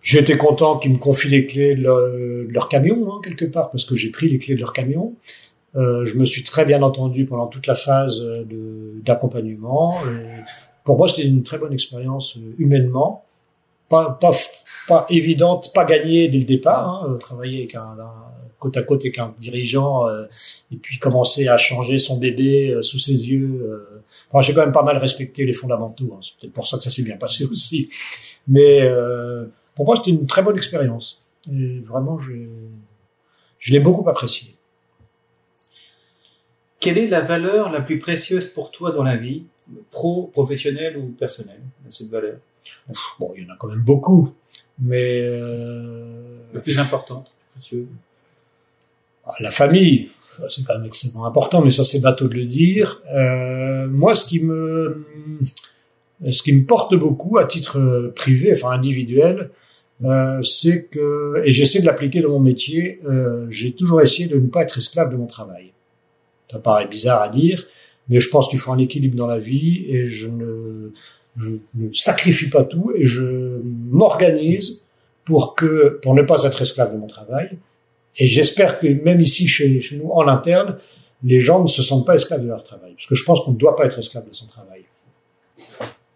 J'étais 0.06 0.36
content 0.36 0.78
qu'ils 0.78 0.92
me 0.92 0.98
confient 0.98 1.30
les 1.30 1.46
clés 1.46 1.74
de 1.74 1.82
leur, 2.48 2.68
camion, 2.68 3.12
hein, 3.12 3.20
quelque 3.24 3.44
part, 3.44 3.72
parce 3.72 3.84
que 3.84 3.96
j'ai 3.96 4.10
pris 4.12 4.28
les 4.28 4.38
clés 4.38 4.54
de 4.54 4.60
leur 4.60 4.72
camion. 4.72 5.14
Euh, 5.74 6.04
je 6.04 6.16
me 6.16 6.24
suis 6.24 6.44
très 6.44 6.64
bien 6.64 6.80
entendu 6.82 7.24
pendant 7.26 7.48
toute 7.48 7.66
la 7.66 7.74
phase 7.74 8.20
de- 8.20 9.00
d'accompagnement. 9.04 9.98
Pour 10.84 10.96
moi, 10.96 11.08
c'était 11.08 11.26
une 11.26 11.42
très 11.42 11.58
bonne 11.58 11.72
expérience 11.72 12.36
euh, 12.36 12.54
humainement. 12.58 13.24
Pas, 13.88 14.16
pas, 14.20 14.30
pas 14.86 15.06
évidente, 15.10 15.72
pas 15.74 15.84
gagnée 15.84 16.28
dès 16.28 16.38
le 16.38 16.44
départ. 16.44 16.88
Hein, 16.88 17.10
euh, 17.10 17.18
travailler 17.18 17.58
avec 17.64 17.74
un, 17.74 17.80
un- 17.80 18.32
côte 18.60 18.76
à 18.76 18.82
côte 18.84 19.02
avec 19.02 19.18
un 19.18 19.34
dirigeant 19.40 20.06
euh, 20.08 20.24
et 20.72 20.76
puis 20.76 20.98
commencer 21.00 21.48
à 21.48 21.58
changer 21.58 21.98
son 21.98 22.16
bébé 22.18 22.70
euh, 22.70 22.82
sous 22.82 22.98
ses 23.00 23.28
yeux. 23.28 23.60
euh. 23.64 24.02
Enfin, 24.30 24.40
j'ai 24.40 24.54
quand 24.54 24.62
même 24.62 24.72
pas 24.72 24.84
mal 24.84 24.98
respecté 24.98 25.44
les 25.44 25.52
fondamentaux. 25.52 26.12
Hein, 26.14 26.20
c'est 26.22 26.36
peut-être 26.40 26.52
pour 26.54 26.66
ça 26.68 26.76
que 26.78 26.84
ça 26.84 26.90
s'est 26.90 27.02
bien 27.02 27.16
passé 27.16 27.44
aussi. 27.50 27.90
Mais 28.46 28.82
euh, 28.82 29.46
pour 29.76 29.86
moi, 29.86 29.94
c'était 29.96 30.10
une 30.10 30.26
très 30.26 30.42
bonne 30.42 30.56
expérience. 30.56 31.22
Et 31.52 31.78
vraiment, 31.80 32.18
je, 32.18 32.32
je 33.60 33.72
l'ai 33.72 33.78
beaucoup 33.78 34.08
apprécié. 34.08 34.54
Quelle 36.80 36.98
est 36.98 37.06
la 37.06 37.20
valeur 37.20 37.70
la 37.70 37.80
plus 37.80 37.98
précieuse 38.00 38.48
pour 38.48 38.70
toi 38.72 38.90
dans 38.90 39.04
la 39.04 39.16
vie, 39.16 39.44
pro, 39.90 40.24
professionnelle 40.32 40.96
ou 40.96 41.08
personnelle, 41.08 41.60
cette 41.90 42.08
valeur? 42.08 42.38
Bon, 43.20 43.32
il 43.36 43.44
y 43.44 43.46
en 43.46 43.54
a 43.54 43.56
quand 43.56 43.68
même 43.68 43.82
beaucoup, 43.82 44.34
mais 44.78 45.20
euh, 45.22 46.38
La 46.52 46.60
plus 46.60 46.78
importante, 46.78 47.30
précieuse? 47.52 47.86
La 49.40 49.50
famille, 49.50 50.10
c'est 50.48 50.64
quand 50.64 50.78
même 50.78 50.86
extrêmement 50.86 51.26
important, 51.26 51.60
mais 51.60 51.70
ça 51.70 51.84
c'est 51.84 52.00
bateau 52.00 52.28
de 52.28 52.34
le 52.34 52.44
dire. 52.44 53.02
Euh, 53.12 53.88
moi, 53.88 54.14
ce 54.14 54.24
qui 54.24 54.40
me, 54.40 55.04
ce 56.30 56.42
qui 56.42 56.52
me 56.52 56.64
porte 56.64 56.94
beaucoup 56.94 57.38
à 57.38 57.46
titre 57.46 58.12
privé, 58.14 58.52
enfin 58.52 58.70
individuel, 58.70 59.50
euh, 60.04 60.42
c'est 60.42 60.84
que, 60.84 61.42
et 61.44 61.52
j'essaie 61.52 61.80
de 61.80 61.86
l'appliquer 61.86 62.20
dans 62.20 62.30
mon 62.30 62.40
métier, 62.40 63.00
euh, 63.06 63.46
j'ai 63.50 63.72
toujours 63.72 64.00
essayé 64.02 64.28
de 64.28 64.36
ne 64.36 64.48
pas 64.48 64.62
être 64.62 64.78
esclave 64.78 65.10
de 65.10 65.16
mon 65.16 65.26
travail. 65.26 65.72
Ça 66.50 66.58
paraît 66.58 66.86
bizarre 66.86 67.22
à 67.22 67.28
dire, 67.28 67.66
mais 68.08 68.20
je 68.20 68.28
pense 68.28 68.48
qu'il 68.48 68.58
faut 68.58 68.72
un 68.72 68.78
équilibre 68.78 69.16
dans 69.16 69.26
la 69.26 69.38
vie 69.38 69.84
et 69.88 70.06
je 70.06 70.28
ne, 70.28 70.92
je 71.36 71.52
ne 71.74 71.92
sacrifie 71.92 72.50
pas 72.50 72.64
tout 72.64 72.92
et 72.94 73.04
je 73.04 73.60
m'organise 73.64 74.84
pour 75.24 75.54
que, 75.54 75.98
pour 76.02 76.14
ne 76.14 76.22
pas 76.22 76.44
être 76.44 76.62
esclave 76.62 76.92
de 76.92 76.98
mon 76.98 77.06
travail. 77.06 77.58
Et 78.18 78.26
j'espère 78.26 78.78
que 78.78 78.86
même 78.86 79.20
ici, 79.20 79.48
chez, 79.48 79.80
chez 79.80 79.96
nous, 79.96 80.10
en 80.10 80.28
interne, 80.28 80.76
les 81.24 81.40
gens 81.40 81.62
ne 81.62 81.68
se 81.68 81.82
sentent 81.82 82.06
pas 82.06 82.14
esclaves 82.14 82.42
de 82.42 82.48
leur 82.48 82.62
travail. 82.62 82.92
Parce 82.94 83.06
que 83.06 83.14
je 83.14 83.24
pense 83.24 83.40
qu'on 83.42 83.52
ne 83.52 83.56
doit 83.56 83.76
pas 83.76 83.86
être 83.86 83.98
esclave 83.98 84.28
de 84.28 84.34
son 84.34 84.46
travail. 84.46 84.82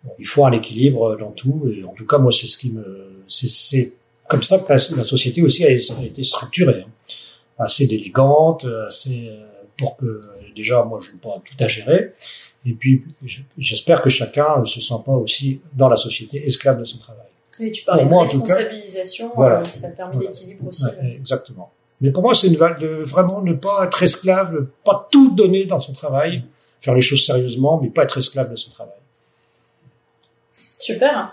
Bon, 0.05 0.13
il 0.19 0.27
faut 0.27 0.45
un 0.47 0.53
équilibre 0.53 1.17
dans 1.19 1.31
tout. 1.33 1.71
Et 1.75 1.85
en 1.85 1.93
tout 1.93 2.07
cas, 2.07 2.19
moi, 2.19 2.33
c'est 2.33 2.47
ce 2.47 2.57
qui 2.57 2.71
me, 2.73 3.23
c'est, 3.29 3.93
comme 4.29 4.43
ça 4.43 4.59
que 4.59 4.73
la, 4.73 4.79
la 4.97 5.05
société 5.05 5.43
aussi 5.43 5.65
a, 5.65 5.69
a 5.69 6.05
été 6.05 6.25
structurée. 6.25 6.85
Hein. 6.87 6.91
Assez 7.59 7.85
élégante, 7.85 8.67
assez, 8.87 9.29
euh, 9.29 9.45
pour 9.77 9.97
que, 9.97 10.23
déjà, 10.57 10.83
moi, 10.85 10.99
je 11.03 11.13
n'ai 11.13 11.19
pas 11.19 11.41
tout 11.45 11.63
à 11.63 11.69
gérer. 11.69 12.15
Et 12.67 12.73
puis, 12.73 13.03
je- 13.25 13.41
j'espère 13.59 14.01
que 14.03 14.09
chacun 14.11 14.61
ne 14.61 14.65
se 14.67 14.81
sent 14.81 14.95
pas 15.05 15.13
aussi, 15.13 15.61
dans 15.75 15.89
la 15.89 15.97
société, 15.97 16.47
esclave 16.47 16.79
de 16.79 16.85
son 16.85 16.99
travail. 16.99 17.27
Et 17.61 17.71
tu 17.73 17.85
parlais 17.85 18.05
de 18.05 18.09
moi, 18.09 18.25
cas, 18.25 18.33
responsabilisation, 18.33 19.33
voilà. 19.37 19.61
euh, 19.61 19.65
ça 19.65 19.91
permet 19.91 20.15
Voilà. 20.15 20.31
l'équilibre 20.31 20.69
aussi. 20.69 20.85
Ouais, 20.87 21.15
exactement. 21.17 21.71
Mais 22.01 22.11
pour 22.11 22.23
moi, 22.23 22.35
c'est 22.35 22.49
de 22.49 23.03
vraiment 23.05 23.43
ne 23.43 23.53
pas 23.53 23.85
être 23.85 24.03
esclave, 24.03 24.55
ne 24.55 24.61
pas 24.85 25.07
tout 25.11 25.33
donner 25.35 25.67
dans 25.67 25.81
son 25.81 25.93
travail, 25.93 26.45
faire 26.81 26.95
les 26.95 27.03
choses 27.03 27.27
sérieusement, 27.27 27.79
mais 27.83 27.91
pas 27.91 28.05
être 28.05 28.17
esclave 28.17 28.51
de 28.51 28.57
son 28.57 28.71
travail. 28.71 28.95
Super. 30.81 31.31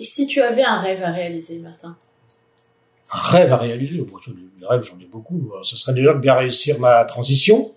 Et 0.00 0.04
si 0.04 0.26
tu 0.26 0.42
avais 0.42 0.64
un 0.64 0.78
rêve 0.78 1.02
à 1.02 1.10
réaliser, 1.10 1.58
Martin 1.58 1.96
un 3.12 3.20
rêve 3.20 3.52
à 3.52 3.58
réaliser. 3.58 3.98
Bon, 3.98 4.18
des 4.26 4.66
rêves, 4.66 4.82
j'en 4.82 4.98
ai 4.98 5.04
beaucoup. 5.04 5.52
Ce 5.62 5.76
serait 5.76 5.94
déjà 5.94 6.14
de 6.14 6.18
bien 6.18 6.34
réussir 6.34 6.80
ma 6.80 7.04
transition. 7.04 7.72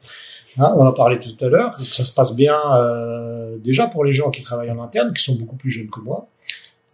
Hein, 0.58 0.74
on 0.78 0.86
en 0.86 0.94
parlé 0.94 1.20
tout 1.20 1.36
à 1.44 1.50
l'heure. 1.50 1.78
Ça 1.78 2.06
se 2.06 2.14
passe 2.14 2.34
bien 2.34 2.58
euh, 2.76 3.58
déjà 3.58 3.88
pour 3.88 4.06
les 4.06 4.14
gens 4.14 4.32
qui 4.32 4.44
travaillent 4.44 4.72
en 4.72 4.82
interne, 4.82 5.14
qui 5.14 5.22
sont 5.22 5.36
beaucoup 5.36 5.58
plus 5.58 5.70
jeunes 5.70 5.90
que 5.90 6.00
moi. 6.00 6.30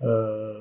Euh, 0.04 0.54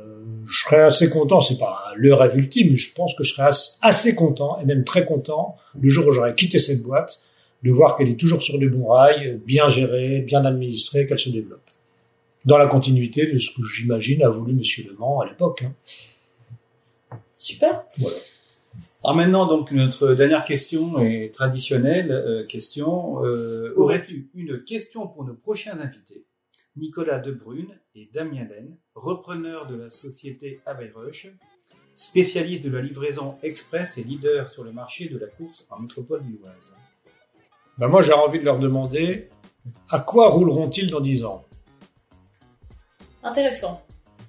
je 0.46 0.64
serais 0.64 0.82
assez 0.82 1.08
content, 1.08 1.40
c'est 1.40 1.56
pas 1.56 1.84
le 1.96 2.12
rêve 2.12 2.36
ultime, 2.36 2.68
mais 2.70 2.76
je 2.76 2.92
pense 2.92 3.14
que 3.14 3.24
je 3.24 3.32
serais 3.32 3.50
assez 3.80 4.14
content, 4.14 4.58
et 4.60 4.66
même 4.66 4.84
très 4.84 5.06
content, 5.06 5.56
le 5.80 5.88
jour 5.88 6.06
où 6.06 6.12
j'aurais 6.12 6.34
quitté 6.34 6.58
cette 6.58 6.82
boîte, 6.82 7.22
de 7.62 7.70
voir 7.70 7.96
qu'elle 7.96 8.10
est 8.10 8.20
toujours 8.20 8.42
sur 8.42 8.58
les 8.58 8.68
bons 8.68 8.88
rails, 8.88 9.40
bien 9.46 9.68
gérée, 9.68 10.20
bien 10.20 10.44
administrée, 10.44 11.06
qu'elle 11.06 11.18
se 11.18 11.30
développe. 11.30 11.62
Dans 12.44 12.56
la 12.56 12.66
continuité 12.66 13.26
de 13.26 13.38
ce 13.38 13.54
que 13.54 13.66
j'imagine 13.66 14.22
a 14.22 14.28
voulu 14.28 14.54
Monsieur 14.54 14.88
Le 14.88 14.96
Mans 14.96 15.20
à 15.20 15.26
l'époque. 15.26 15.62
Hein. 15.62 17.18
Super. 17.36 17.84
Voilà. 17.98 18.16
Alors 19.02 19.16
maintenant, 19.16 19.46
donc 19.46 19.72
notre 19.72 20.14
dernière 20.14 20.44
question 20.44 21.00
est 21.00 21.32
traditionnelle 21.32 22.12
euh, 22.12 22.46
question. 22.46 23.24
Euh, 23.24 23.72
Aurais-tu 23.76 24.30
une 24.34 24.62
question 24.62 25.06
pour 25.06 25.24
nos 25.24 25.34
prochains 25.34 25.78
invités? 25.80 26.24
Nicolas 26.76 27.18
Debrune 27.18 27.78
et 27.94 28.08
Damien 28.12 28.44
Laine, 28.44 28.76
repreneurs 28.94 29.66
de 29.66 29.76
la 29.76 29.90
société 29.90 30.60
Averush, 30.66 31.28
spécialistes 31.94 32.64
de 32.64 32.70
la 32.70 32.80
livraison 32.80 33.36
express 33.42 33.98
et 33.98 34.04
leader 34.04 34.48
sur 34.48 34.64
le 34.64 34.72
marché 34.72 35.08
de 35.08 35.18
la 35.18 35.26
course 35.26 35.66
en 35.68 35.80
métropole 35.80 36.22
lilloise. 36.22 36.74
Ben 37.78 37.88
moi, 37.88 38.02
j'ai 38.02 38.12
envie 38.12 38.38
de 38.38 38.44
leur 38.44 38.58
demander 38.58 39.28
à 39.88 40.00
quoi 40.00 40.28
rouleront-ils 40.28 40.90
dans 40.90 41.00
10 41.00 41.24
ans? 41.24 41.44
Intéressant. 43.22 43.82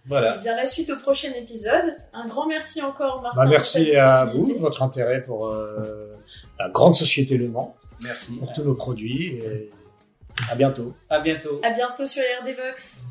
Voilà. 0.08 0.36
Eh 0.38 0.42
bien, 0.42 0.56
la 0.56 0.66
suite 0.66 0.90
au 0.90 0.98
prochain 0.98 1.30
épisode. 1.38 1.96
Un 2.14 2.28
grand 2.28 2.48
merci 2.48 2.82
encore, 2.82 3.22
Martin. 3.22 3.44
Ben, 3.44 3.50
merci 3.50 3.96
à 3.96 4.26
vous, 4.26 4.56
votre 4.60 4.82
intérêt 4.84 5.22
pour 5.24 5.48
euh, 5.48 6.16
la 6.60 6.70
grande 6.70 6.96
société 6.96 7.38
Le 7.38 7.48
Mans, 7.48 7.76
Merci. 8.04 8.34
pour 8.34 8.52
tous 8.54 8.64
nos 8.64 8.74
produits. 8.74 9.36
Et 9.38 9.70
à 10.52 10.56
bientôt. 10.56 10.94
À 11.10 11.20
bientôt. 11.20 11.60
À 11.64 11.72
bientôt 11.72 12.08
sur 12.08 12.24
RD 12.42 12.56
Vox. 12.56 13.02